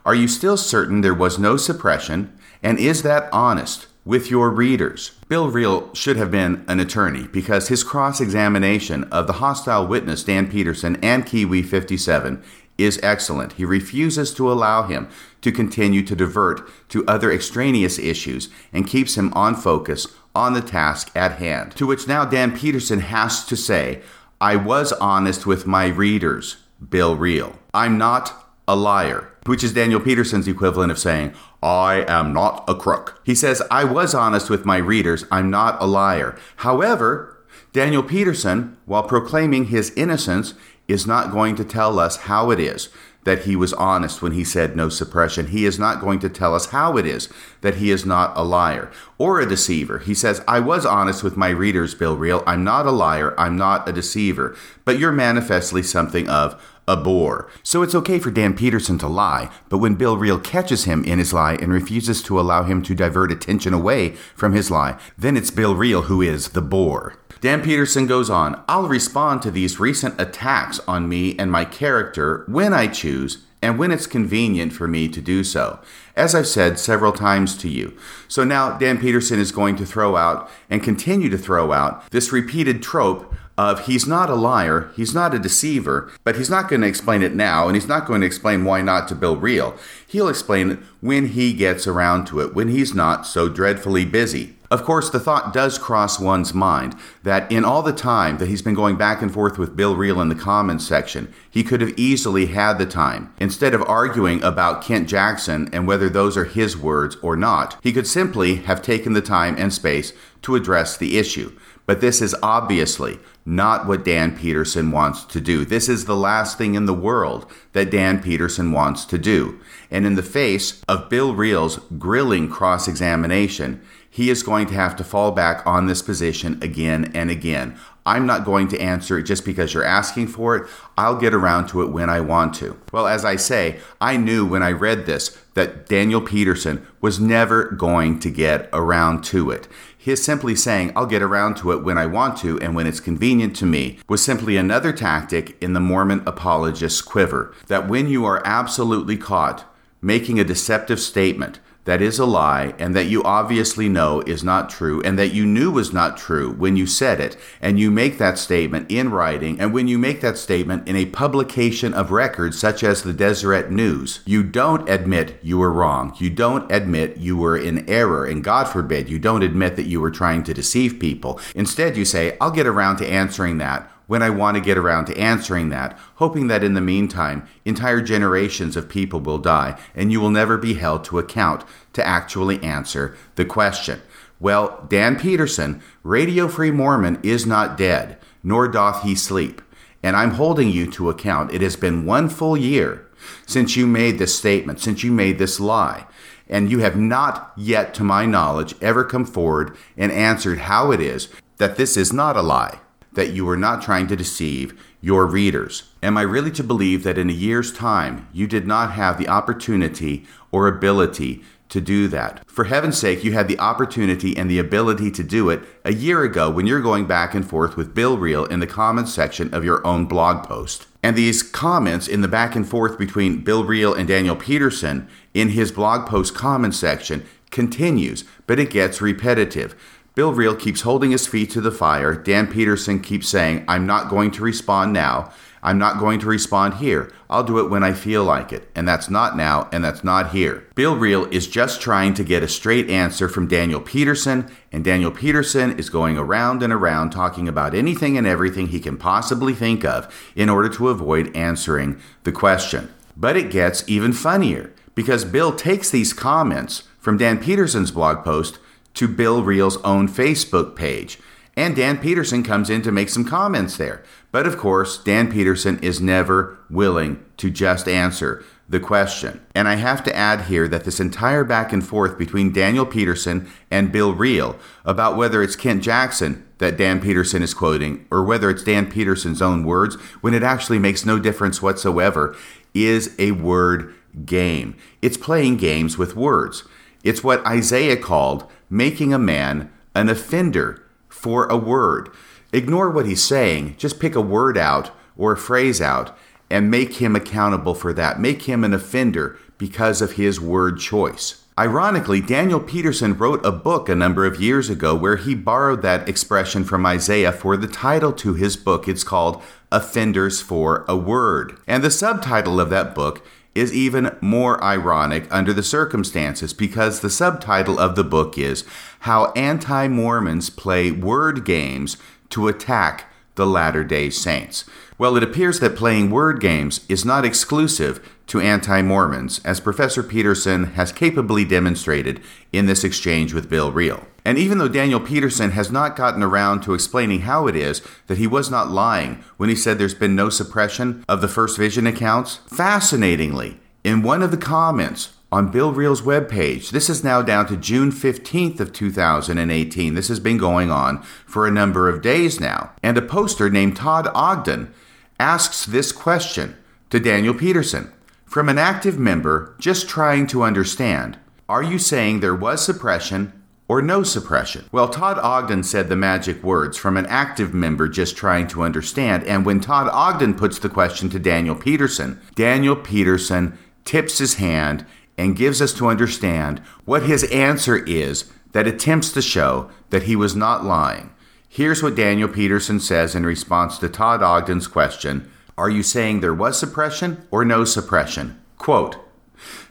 [0.06, 2.34] Are you still certain there was no suppression,
[2.64, 5.12] and is that honest with your readers?
[5.28, 10.24] Bill Reel should have been an attorney because his cross examination of the hostile witness
[10.24, 12.42] Dan Peterson and Kiwi 57
[12.78, 13.54] is excellent.
[13.54, 15.10] He refuses to allow him
[15.42, 20.62] to continue to divert to other extraneous issues and keeps him on focus on the
[20.62, 21.76] task at hand.
[21.78, 24.02] To which now Dan Peterson has to say,
[24.40, 26.58] I was honest with my readers,
[26.90, 27.60] Bill Reel.
[27.74, 32.76] I'm not a liar, which is Daniel Peterson's equivalent of saying, I am not a
[32.76, 33.22] crook.
[33.24, 35.26] He says, I was honest with my readers.
[35.30, 36.38] I'm not a liar.
[36.58, 37.38] However,
[37.74, 40.54] Daniel Peterson, while proclaiming his innocence,
[40.88, 42.90] is not going to tell us how it is
[43.24, 45.48] that he was honest when he said no suppression.
[45.48, 47.30] He is not going to tell us how it is
[47.62, 50.00] that he is not a liar or a deceiver.
[50.00, 52.44] He says, I was honest with my readers, Bill Reel.
[52.48, 53.36] I'm not a liar.
[53.40, 54.56] I'm not a deceiver.
[54.86, 57.48] But you're manifestly something of a bore.
[57.62, 61.20] So it's okay for Dan Peterson to lie, but when Bill Reel catches him in
[61.20, 65.38] his lie and refuses to allow him to divert attention away from his lie, then
[65.38, 67.16] it's Bill Reel who is the bore.
[67.42, 72.46] Dan Peterson goes on, I'll respond to these recent attacks on me and my character
[72.48, 75.80] when I choose and when it's convenient for me to do so,
[76.16, 77.98] as I've said several times to you.
[78.28, 82.32] So now Dan Peterson is going to throw out and continue to throw out this
[82.32, 86.82] repeated trope of he's not a liar, he's not a deceiver, but he's not going
[86.82, 89.76] to explain it now, and he's not going to explain why not to Bill Reel.
[90.06, 94.58] He'll explain it when he gets around to it, when he's not so dreadfully busy.
[94.72, 98.62] Of course, the thought does cross one's mind that in all the time that he's
[98.62, 101.94] been going back and forth with Bill Reel in the comments section, he could have
[102.00, 103.34] easily had the time.
[103.38, 107.92] Instead of arguing about Kent Jackson and whether those are his words or not, he
[107.92, 111.52] could simply have taken the time and space to address the issue.
[111.86, 115.66] But this is obviously not what Dan Peterson wants to do.
[115.66, 119.60] This is the last thing in the world that Dan Peterson wants to do.
[119.90, 123.82] And in the face of Bill Reel's grilling cross examination,
[124.14, 127.80] he is going to have to fall back on this position again and again.
[128.06, 130.70] I'm not going to answer it just because you're asking for it.
[130.98, 132.78] I'll get around to it when I want to.
[132.92, 137.70] Well, as I say, I knew when I read this that Daniel Peterson was never
[137.72, 139.70] going to get around to it.
[139.98, 143.00] His simply saying, I'll get around to it when I want to and when it's
[143.00, 147.54] convenient to me, was simply another tactic in the Mormon apologist's quiver.
[147.68, 149.66] That when you are absolutely caught
[150.02, 154.70] making a deceptive statement, that is a lie and that you obviously know is not
[154.70, 158.18] true and that you knew was not true when you said it, and you make
[158.18, 162.54] that statement in writing, and when you make that statement in a publication of record
[162.54, 166.14] such as the Deseret News, you don't admit you were wrong.
[166.18, 170.00] You don't admit you were in error, and God forbid you don't admit that you
[170.02, 171.40] were trying to deceive people.
[171.56, 175.06] Instead, you say, I'll get around to answering that when I want to get around
[175.06, 180.12] to answering that, hoping that in the meantime, entire generations of people will die and
[180.12, 181.64] you will never be held to account
[181.94, 184.02] to actually answer the question.
[184.38, 189.62] Well, Dan Peterson, Radio Free Mormon, is not dead, nor doth he sleep.
[190.04, 191.54] And I'm holding you to account.
[191.54, 193.08] It has been one full year
[193.48, 196.06] since you made this statement, since you made this lie.
[196.50, 201.00] And you have not yet, to my knowledge, ever come forward and answered how it
[201.00, 201.30] is
[201.60, 202.82] that this is not a lie
[203.14, 205.92] that you were not trying to deceive your readers?
[206.02, 209.28] Am I really to believe that in a year's time you did not have the
[209.28, 212.42] opportunity or ability to do that?
[212.48, 216.24] For heaven's sake, you had the opportunity and the ability to do it a year
[216.24, 219.66] ago when you're going back and forth with Bill Reel in the comments section of
[219.66, 220.88] your own blog post.
[221.04, 225.50] And these comments in the back and forth between Bill Reel and Daniel Peterson in
[225.50, 229.76] his blog post comment section continues, but it gets repetitive.
[230.22, 232.14] Bill Reel keeps holding his feet to the fire.
[232.14, 235.34] Dan Peterson keeps saying, I'm not going to respond now.
[235.64, 237.12] I'm not going to respond here.
[237.28, 238.70] I'll do it when I feel like it.
[238.76, 240.68] And that's not now, and that's not here.
[240.76, 245.10] Bill Reel is just trying to get a straight answer from Daniel Peterson, and Daniel
[245.10, 249.84] Peterson is going around and around talking about anything and everything he can possibly think
[249.84, 252.94] of in order to avoid answering the question.
[253.18, 258.60] But it gets even funnier because Bill takes these comments from Dan Peterson's blog post
[258.96, 261.20] to Bill Reel's own Facebook page.
[261.56, 264.04] And Dan Peterson comes in to make some comments there.
[264.32, 269.42] But of course, Dan Peterson is never willing to just answer the question.
[269.54, 273.52] And I have to add here that this entire back and forth between Daniel Peterson
[273.70, 278.50] and Bill Reel about whether it's Kent Jackson that Dan Peterson is quoting or whether
[278.50, 282.34] it's Dan Peterson's own words, when it actually makes no difference whatsoever,
[282.74, 283.94] is a word
[284.26, 284.76] game.
[285.02, 286.64] It's playing games with words.
[287.04, 292.10] It's what Isaiah called making a man an offender for a word.
[292.54, 296.18] Ignore what he's saying, just pick a word out or a phrase out
[296.50, 298.20] and make him accountable for that.
[298.20, 301.44] Make him an offender because of his word choice.
[301.58, 306.08] Ironically, Daniel Peterson wrote a book a number of years ago where he borrowed that
[306.08, 308.88] expression from Isaiah for the title to his book.
[308.88, 309.42] It's called
[309.72, 311.58] Offenders for a Word.
[311.68, 313.24] And the subtitle of that book
[313.54, 318.64] is even more ironic under the circumstances because the subtitle of the book is
[319.02, 321.98] How Anti Mormons Play Word Games
[322.30, 324.66] to Attack the Latter day Saints.
[324.98, 330.04] Well, it appears that playing word games is not exclusive to anti Mormons, as Professor
[330.04, 332.22] Peterson has capably demonstrated
[332.52, 334.06] in this exchange with Bill Reel.
[334.24, 338.18] And even though Daniel Peterson has not gotten around to explaining how it is that
[338.18, 341.88] he was not lying when he said there's been no suppression of the First Vision
[341.88, 347.48] accounts, fascinatingly, in one of the comments on Bill Reel's webpage, this is now down
[347.48, 349.94] to June 15th of 2018.
[349.94, 352.74] This has been going on for a number of days now.
[352.84, 354.74] And a poster named Todd Ogden
[355.20, 356.58] asks this question
[356.90, 357.92] to Daniel Peterson
[358.26, 361.18] from an active member just trying to understand.
[361.48, 363.41] Are you saying there was suppression
[363.72, 364.66] or no suppression?
[364.74, 369.24] Well, Todd Ogden said the magic words from an active member just trying to understand.
[369.24, 374.86] And when Todd Ogden puts the question to Daniel Peterson, Daniel Peterson tips his hand
[375.18, 380.18] and gives us to understand what his answer is that attempts to show that he
[380.18, 381.10] was not lying.
[381.48, 386.34] Here's what Daniel Peterson says in response to Todd Ogden's question Are you saying there
[386.34, 388.38] was suppression or no suppression?
[388.58, 388.98] Quote,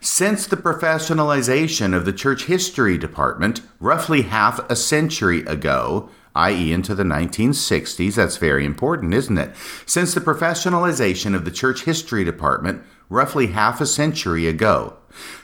[0.01, 6.95] since the professionalization of the church history department roughly half a century ago, i.e., into
[6.95, 9.55] the 1960s, that's very important, isn't it?
[9.87, 14.97] Since the professionalization of the church history department roughly half a century ago,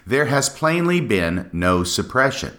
[0.06, 2.56] there has plainly been no suppression.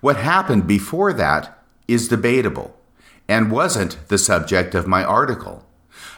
[0.00, 2.76] What happened before that is debatable
[3.28, 5.64] and wasn't the subject of my article.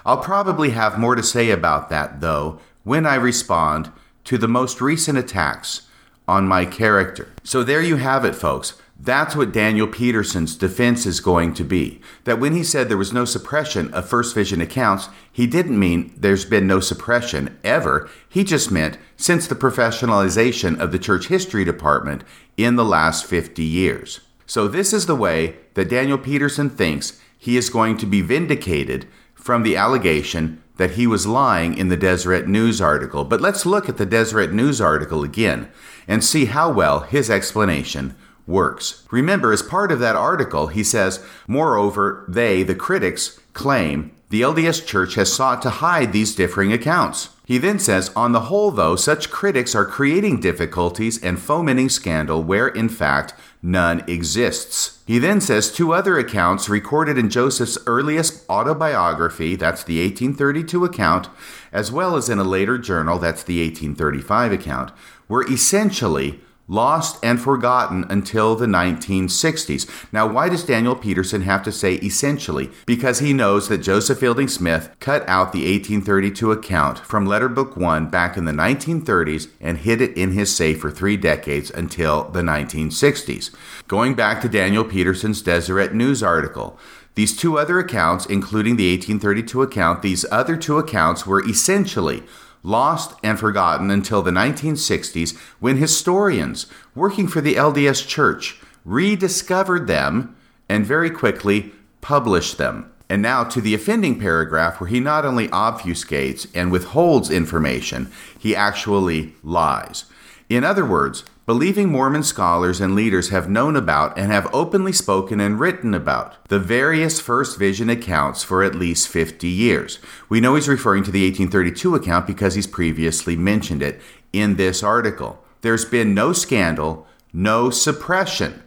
[0.05, 3.93] I'll probably have more to say about that, though, when I respond
[4.27, 5.89] to the most recent attacks
[6.29, 7.33] on my character.
[7.43, 8.75] So there you have it, folks.
[8.99, 12.01] That's what Daniel Peterson's defense is going to be.
[12.25, 16.15] That when he said there was no suppression of First Vision accounts, he didn't mean
[16.17, 18.09] there's been no suppression ever.
[18.29, 22.25] He just meant since the professionalization of the church history department
[22.57, 24.21] in the last 50 years.
[24.47, 29.07] So, this is the way that Daniel Peterson thinks he is going to be vindicated
[29.35, 33.25] from the allegation that he was lying in the Deseret News article.
[33.25, 35.69] But let's look at the Deseret News article again
[36.07, 38.15] and see how well his explanation
[38.47, 39.05] works.
[39.11, 44.85] Remember, as part of that article, he says, Moreover, they, the critics, claim the LDS
[44.85, 47.31] Church has sought to hide these differing accounts.
[47.45, 52.43] He then says, On the whole, though, such critics are creating difficulties and fomenting scandal
[52.43, 53.35] where, in fact,
[53.67, 55.03] none exists.
[55.07, 61.29] He then says two other accounts recorded in Joseph's earliest autobiography, that's the 1832 account,
[61.73, 64.93] as well as in a later journal, that's the 1835 account,
[65.29, 69.89] were essentially lost and forgotten until the 1960s.
[70.13, 72.71] Now, why does Daniel Peterson have to say essentially?
[72.87, 77.77] Because he knows that Joseph Fielding Smith cut out the 1832 account from Letter Book
[77.77, 82.25] 1 back in the 1930s and hid it in his safe for three decades until
[82.31, 83.55] the 1960s.
[83.89, 86.79] Going back to Daniel Peterson's Deseret News article,
[87.17, 92.23] these two other accounts, including the 1832 account, these other two accounts were essentially
[92.67, 96.67] lost and forgotten until the 1960s when historians
[96.97, 100.37] working for the LDS Church rediscovered them
[100.69, 102.91] and very quickly published them.
[103.09, 108.57] And now to the offending paragraph where he not only obfuscates and withholds information, he
[108.57, 110.07] actually lies.
[110.49, 115.39] In other words, believing Mormon scholars and leaders have known about and have openly spoken
[115.39, 120.01] and written about the various First Vision accounts for at least 50 years.
[120.29, 124.01] We know he's referring to the 1832 account because he's previously mentioned it
[124.33, 125.43] in this article.
[125.61, 128.65] There's been no scandal, no suppression.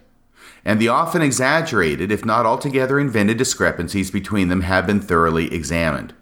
[0.64, 6.14] And the often exaggerated, if not altogether invented, discrepancies between them have been thoroughly examined.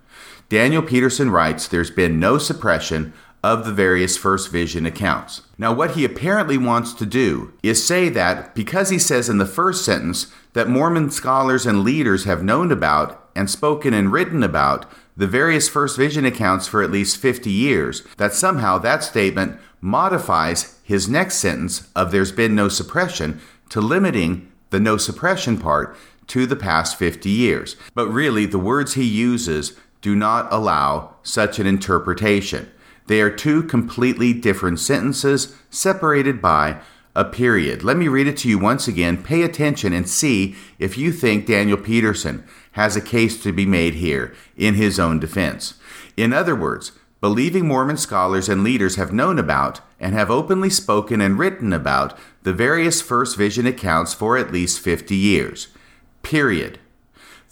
[0.48, 3.12] Daniel Peterson writes there's been no suppression
[3.42, 5.42] of the various First Vision accounts.
[5.56, 9.46] Now, what he apparently wants to do is say that because he says in the
[9.46, 14.86] first sentence that Mormon scholars and leaders have known about and spoken and written about
[15.16, 20.78] the various First Vision accounts for at least 50 years, that somehow that statement modifies
[20.82, 25.96] his next sentence of there's been no suppression to limiting the no suppression part
[26.28, 27.76] to the past 50 years.
[27.94, 32.70] But really, the words he uses do not allow such an interpretation.
[33.08, 36.80] They are two completely different sentences separated by
[37.16, 37.82] a period.
[37.82, 39.22] Let me read it to you once again.
[39.22, 43.94] Pay attention and see if you think Daniel Peterson has a case to be made
[43.94, 45.74] here in his own defense.
[46.18, 51.22] In other words, believing Mormon scholars and leaders have known about and have openly spoken
[51.22, 55.68] and written about the various First Vision accounts for at least 50 years.
[56.22, 56.78] Period.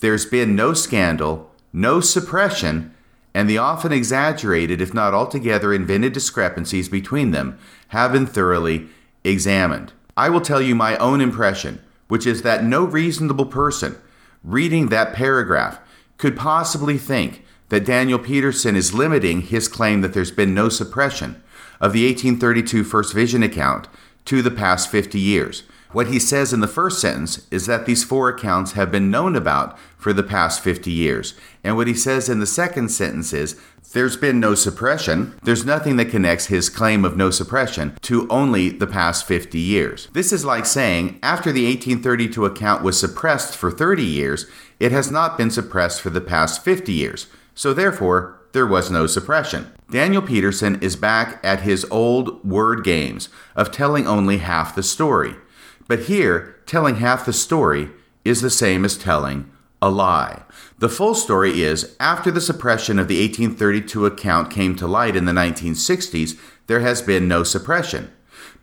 [0.01, 2.95] There's been no scandal, no suppression,
[3.37, 7.59] and the often exaggerated, if not altogether invented discrepancies between them
[7.89, 8.89] have been thoroughly
[9.25, 9.93] examined.
[10.17, 13.99] I will tell you my own impression, which is that no reasonable person
[14.43, 15.79] reading that paragraph
[16.17, 21.43] could possibly think that Daniel Peterson is limiting his claim that there's been no suppression
[21.79, 23.87] of the 1832 First Vision account
[24.25, 25.65] to the past 50 years.
[25.93, 29.37] What he says in the first sentence is that these four accounts have been known
[29.37, 31.35] about for the past 50 years.
[31.63, 33.59] And what he says in the second sentence is
[33.93, 35.39] there's been no suppression.
[35.43, 40.09] There's nothing that connects his claim of no suppression to only the past 50 years.
[40.13, 44.47] This is like saying after the 1832 account was suppressed for 30 years,
[44.81, 47.29] it has not been suppressed for the past 50 years.
[47.55, 49.73] So therefore, there was no suppression.
[49.91, 55.37] Daniel Peterson is back at his old word games of telling only half the story.
[55.89, 57.91] But here, telling half the story
[58.25, 59.51] is the same as telling
[59.81, 60.43] a lie.
[60.79, 65.27] The full story is after the suppression of the 1832 account came to light in
[65.27, 68.11] the 1960s, there has been no suppression.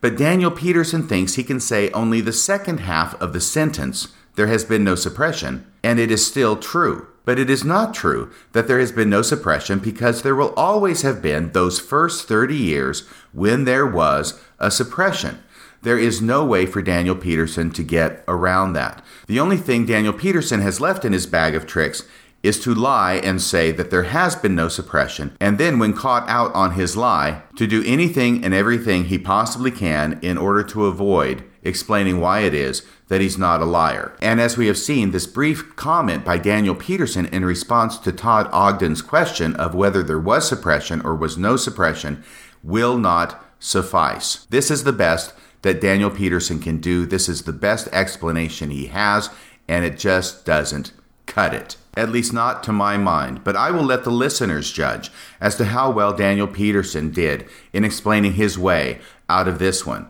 [0.02, 4.48] But Daniel Peterson thinks he can say only the second half of the sentence, there
[4.48, 7.08] has been no suppression, and it is still true.
[7.26, 11.04] But it is not true that there has been no suppression because there will always
[11.04, 15.40] have been those first 30 years when there was a suppression.
[15.84, 19.04] There is no way for Daniel Peterson to get around that.
[19.28, 22.04] The only thing Daniel Peterson has left in his bag of tricks
[22.42, 26.28] is to lie and say that there has been no suppression, and then, when caught
[26.30, 30.86] out on his lie, to do anything and everything he possibly can in order to
[30.86, 34.16] avoid explaining why it is that he's not a liar.
[34.22, 38.50] And as we have seen, this brief comment by Daniel Peterson in response to Todd
[38.52, 42.24] Ogden's question of whether there was suppression or was no suppression
[42.62, 44.46] will not suffice.
[44.50, 47.06] This is the best that Daniel Peterson can do.
[47.06, 49.30] This is the best explanation he has,
[49.68, 50.94] and it just doesn't
[51.26, 51.76] cut it.
[51.96, 55.12] At least not to my mind, but I will let the listeners judge
[55.42, 59.00] as to how well Daniel Peterson did in explaining his way
[59.30, 60.08] out of this one.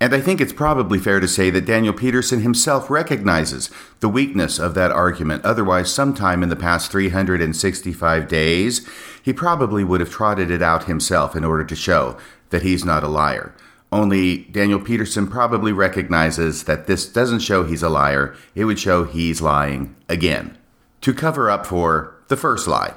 [0.00, 3.70] And I think it's probably fair to say that Daniel Peterson himself recognizes
[4.00, 5.44] the weakness of that argument.
[5.44, 8.86] Otherwise, sometime in the past 365 days,
[9.22, 12.16] he probably would have trotted it out himself in order to show
[12.50, 13.54] that he's not a liar.
[13.94, 19.04] Only Daniel Peterson probably recognizes that this doesn't show he's a liar, it would show
[19.04, 20.58] he's lying again.
[21.02, 22.94] To cover up for the first lie,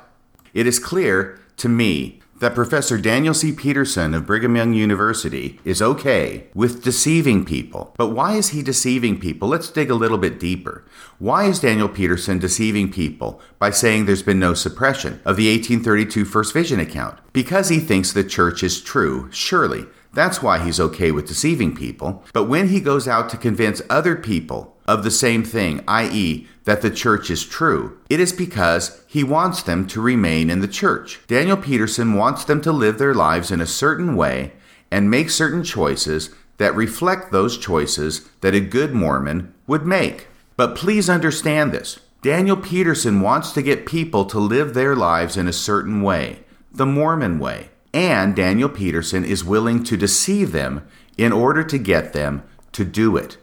[0.56, 3.52] it is clear to me that Professor Daniel C.
[3.52, 7.94] Peterson of Brigham Young University is okay with deceiving people.
[7.96, 9.50] But why is he deceiving people?
[9.50, 10.84] Let's dig a little bit deeper.
[11.20, 16.26] Why is Daniel Peterson deceiving people by saying there's been no suppression of the 1832
[16.26, 17.20] First Vision account?
[17.34, 19.86] Because he thinks the church is true, surely.
[20.18, 22.24] That's why he's okay with deceiving people.
[22.34, 26.82] But when he goes out to convince other people of the same thing, i.e., that
[26.82, 31.20] the church is true, it is because he wants them to remain in the church.
[31.28, 34.54] Daniel Peterson wants them to live their lives in a certain way
[34.90, 40.30] and make certain choices that reflect those choices that a good Mormon would make.
[40.56, 45.48] But please understand this Daniel Peterson wants to get people to live their lives in
[45.48, 46.40] a certain way,
[46.72, 50.88] the Mormon way and Daniel Peterson is willing to deceive them
[51.18, 52.44] in order to get them
[52.74, 53.38] to do it.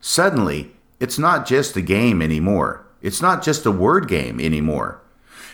[0.00, 2.86] Suddenly, it's not just a game anymore.
[3.00, 5.00] It's not just a word game anymore.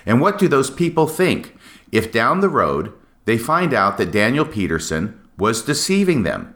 [0.06, 1.56] And what do those people think
[1.92, 2.92] if down the road
[3.24, 6.54] they find out that Daniel Peterson was deceiving them?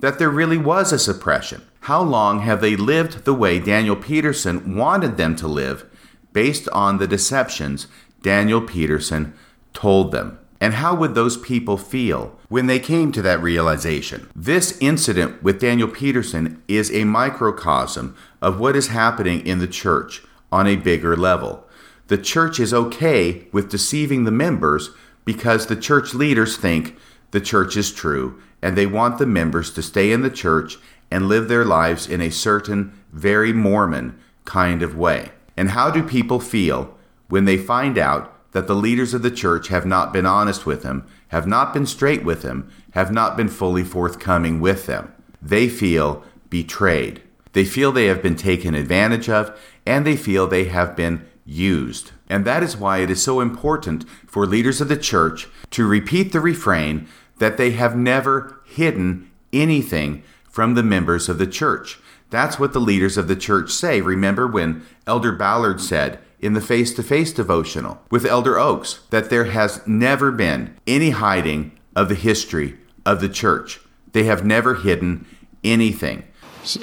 [0.00, 1.62] That there really was a suppression?
[1.80, 5.84] How long have they lived the way Daniel Peterson wanted them to live
[6.32, 7.86] based on the deceptions
[8.22, 9.34] Daniel Peterson
[9.72, 10.38] told them?
[10.60, 14.28] And how would those people feel when they came to that realization?
[14.36, 20.22] This incident with Daniel Peterson is a microcosm of what is happening in the church
[20.52, 21.66] on a bigger level.
[22.08, 24.90] The church is okay with deceiving the members
[25.24, 26.96] because the church leaders think
[27.30, 30.76] the church is true and they want the members to stay in the church
[31.10, 35.30] and live their lives in a certain, very Mormon kind of way.
[35.56, 36.96] And how do people feel
[37.28, 40.82] when they find out that the leaders of the church have not been honest with
[40.82, 45.12] him, have not been straight with him, have not been fully forthcoming with them.
[45.40, 47.22] They feel betrayed.
[47.52, 52.12] They feel they have been taken advantage of, and they feel they have been used.
[52.28, 56.32] And that is why it is so important for leaders of the church to repeat
[56.32, 57.08] the refrain
[57.38, 61.98] that they have never hidden anything from the members of the church.
[62.30, 64.00] That's what the leaders of the church say.
[64.00, 69.30] Remember when Elder Ballard said, in the face to face devotional with Elder Oaks that
[69.30, 73.80] there has never been any hiding of the history of the church.
[74.12, 75.26] They have never hidden
[75.62, 76.24] anything.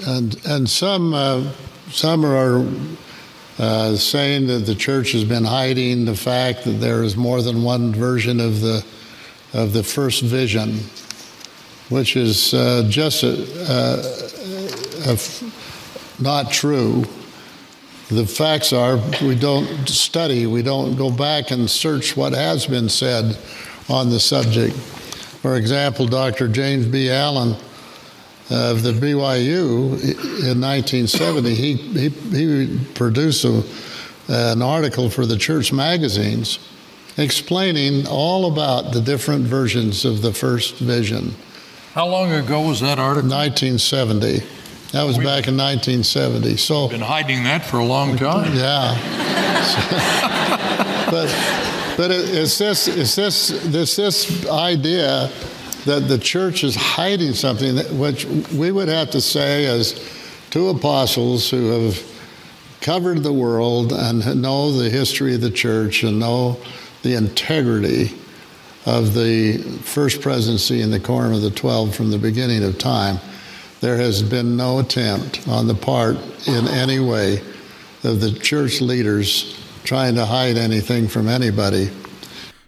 [0.05, 1.51] And, and some, uh,
[1.89, 2.65] some are
[3.59, 7.63] uh, saying that the church has been hiding the fact that there is more than
[7.63, 8.85] one version of the,
[9.53, 10.79] of the first vision,
[11.89, 13.33] which is uh, just a,
[15.09, 17.03] a, a, not true
[18.09, 22.87] the facts are we don't study, we don't go back and search what has been
[22.87, 23.37] said
[23.89, 24.75] on the subject.
[24.75, 26.47] For example, Dr.
[26.47, 27.09] James B.
[27.09, 27.55] Allen
[28.49, 29.91] uh, of the BYU
[30.43, 33.63] in 1970, he, he, he produced a,
[34.29, 36.59] an article for the church magazines
[37.17, 41.33] explaining all about the different versions of the first vision.
[41.93, 43.29] How long ago was that article?
[43.29, 44.56] 1970.
[44.91, 46.55] That was back in 1970.
[46.55, 48.55] So been hiding that for a long time.
[48.55, 48.95] Yeah.
[51.11, 51.27] but
[51.97, 55.29] but it's this it's this this this idea
[55.83, 60.01] that the church is hiding something that, which we would have to say as
[60.51, 62.01] two apostles who have
[62.79, 66.57] covered the world and know the history of the church and know
[67.03, 68.17] the integrity
[68.85, 73.19] of the first presidency and the quorum of the twelve from the beginning of time
[73.81, 76.17] there has been no attempt on the part
[76.47, 77.41] in any way
[78.03, 81.89] of the church leaders trying to hide anything from anybody.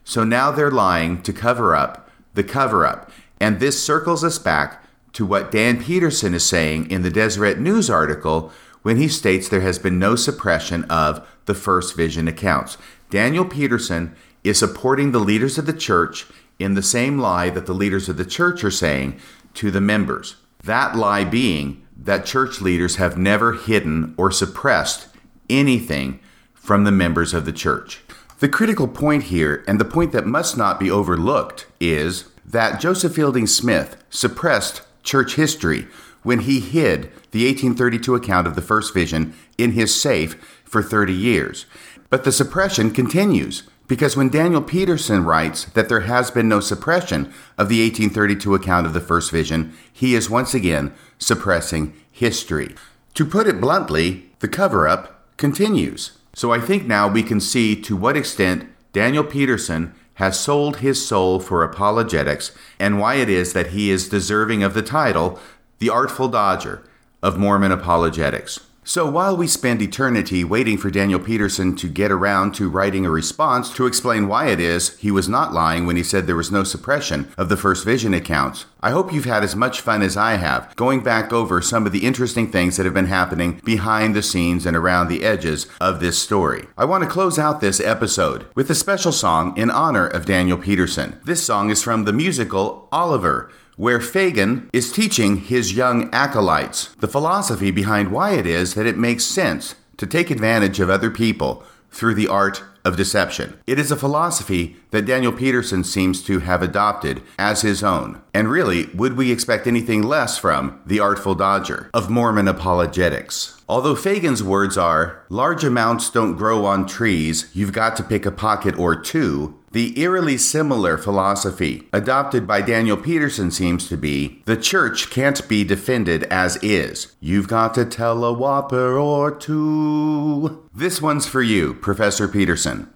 [0.04, 3.12] So now they're lying to cover up the cover up.
[3.40, 4.84] And this circles us back
[5.14, 9.62] to what Dan Peterson is saying in the Deseret News article when he states there
[9.62, 12.78] has been no suppression of the first vision accounts.
[13.10, 16.28] Daniel Peterson is supporting the leaders of the church
[16.60, 19.20] in the same lie that the leaders of the church are saying
[19.56, 20.36] to the members.
[20.64, 25.08] That lie being that church leaders have never hidden or suppressed
[25.50, 26.20] anything
[26.54, 28.02] from the members of the church.
[28.40, 33.16] The critical point here, and the point that must not be overlooked, is that Joseph
[33.16, 35.88] Fielding Smith suppressed church history
[36.24, 41.14] when he hid the 1832 account of the first vision in his safe for 30
[41.14, 41.66] years.
[42.10, 47.26] But the suppression continues because when Daniel Peterson writes that there has been no suppression
[47.58, 52.76] of the 1832 account of the first vision, he is once again suppressing history.
[53.16, 56.20] To put it bluntly, the cover up continues.
[56.34, 61.04] So I think now we can see to what extent Daniel Peterson has sold his
[61.04, 65.40] soul for apologetics and why it is that he is deserving of the title,
[65.80, 66.84] The Artful Dodger
[67.24, 68.60] of Mormon Apologetics.
[68.90, 73.12] So while we spend eternity waiting for Daniel Peterson to get around to writing a
[73.12, 76.52] response to explain why it is he was not lying when he said there was
[76.52, 80.18] no suppression of the first vision accounts, I hope you've had as much fun as
[80.18, 84.16] I have going back over some of the interesting things that have been happening behind
[84.16, 86.66] the scenes and around the edges of this story.
[86.76, 90.58] I want to close out this episode with a special song in honor of Daniel
[90.58, 91.20] Peterson.
[91.26, 97.08] This song is from the musical Oliver where Fagin is teaching his young acolytes the
[97.08, 101.64] philosophy behind why it is that it makes sense to take advantage of other people
[101.90, 103.58] through the art of deception.
[103.66, 108.22] It is a philosophy that Daniel Peterson seems to have adopted as his own.
[108.34, 113.62] And really, would we expect anything less from the Artful Dodger of Mormon apologetics?
[113.70, 118.32] Although Fagin's words are, large amounts don't grow on trees, you've got to pick a
[118.32, 124.58] pocket or two, the eerily similar philosophy adopted by Daniel Peterson seems to be the
[124.58, 127.16] church can't be defended as is.
[127.20, 130.68] You've got to tell a whopper or two.
[130.74, 132.92] This one's for you, Professor Peterson.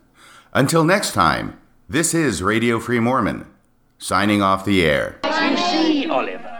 [0.53, 1.59] Until next time,
[1.89, 3.45] this is Radio Free Mormon,
[3.97, 5.19] signing off the air.
[5.23, 6.52] See, Oliver,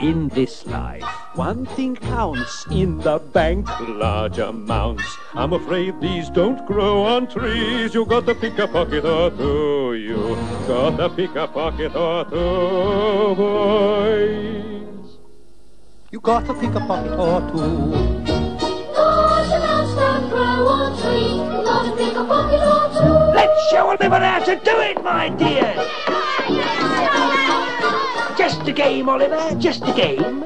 [0.00, 1.04] in this life,
[1.34, 5.04] one thing counts in the bank, large amounts.
[5.34, 7.94] I'm afraid these don't grow on trees.
[7.94, 9.94] You got to pick a pocket or two.
[9.94, 10.36] You
[10.66, 15.18] got to pick a pocket or two, boys.
[16.10, 18.40] You got to pick a pocket or two.
[18.96, 21.30] Large amounts don't grow on trees.
[21.30, 23.34] You gotta pick a pocket or two.
[23.34, 26.79] Let's show Oliver how to do it, my dear.
[28.60, 30.44] Just a game, Oliver, just a game.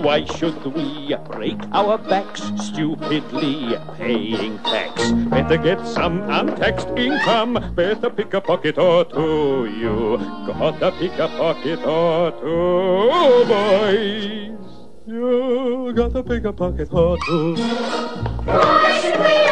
[0.00, 5.10] Why should we break our backs stupidly paying tax?
[5.28, 7.74] Better get some untaxed income.
[7.74, 9.66] Better pick a pocket or two.
[9.66, 10.16] You
[10.46, 14.56] gotta pick a pocket or two, boys.
[15.06, 17.56] You gotta pick a pocket or two.
[18.46, 19.49] Why should we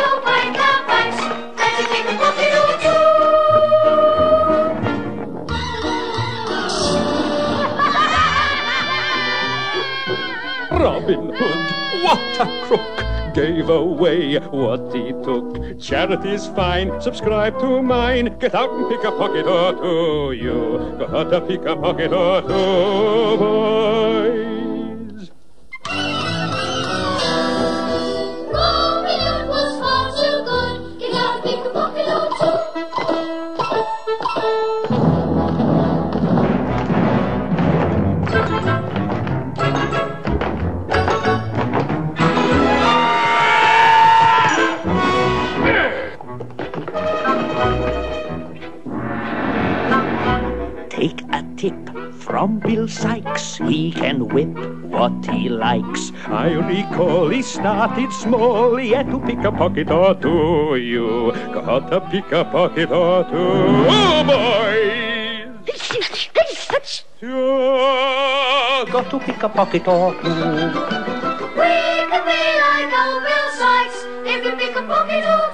[12.40, 13.35] a crook!
[13.35, 15.78] Gave away what he took.
[15.78, 18.36] Charity's fine, subscribe to mine.
[18.39, 20.32] Get out and pick a pocket or two.
[20.32, 24.47] You gotta pick a pocket or two, boys.
[52.39, 53.56] From Bill Sikes.
[53.56, 54.55] He can whip
[54.85, 56.12] what he likes.
[56.27, 58.77] I recall he started small.
[58.77, 60.77] He had to pick a pocket or two.
[60.77, 65.59] You gotta pick a pocket or two, oh, boys.
[67.20, 70.28] You got to pick a pocket or two.
[70.28, 70.31] We
[72.06, 75.47] could be like old Bill Sikes if we pick a pocket or two.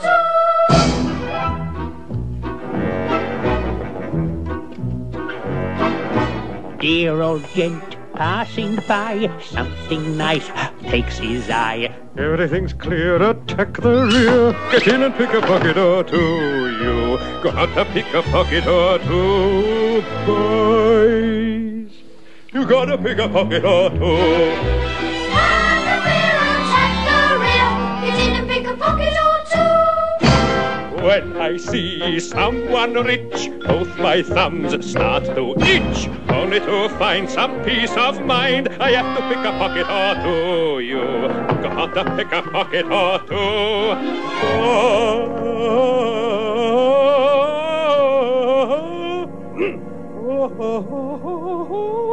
[6.85, 10.47] Dear old gent passing by, something nice
[10.83, 11.91] takes his eye.
[12.19, 14.53] Everything's clear, attack the rear.
[14.71, 16.19] Get in and pick a pocket or two.
[16.83, 21.91] You gotta pick a pocket or two, boys.
[22.53, 24.94] You gotta pick a pocket or two.
[31.05, 36.09] When I see someone rich, both my thumbs start to itch.
[36.31, 40.81] Only to find some peace of mind, I have to pick a pocket or two.
[40.81, 41.29] You
[41.61, 43.93] gotta pick a pocket or two.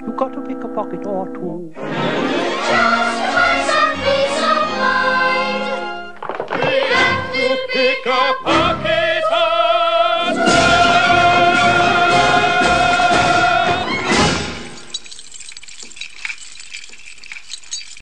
[0.00, 1.74] You got to pick a pocket or two.
[7.80, 8.79] pick up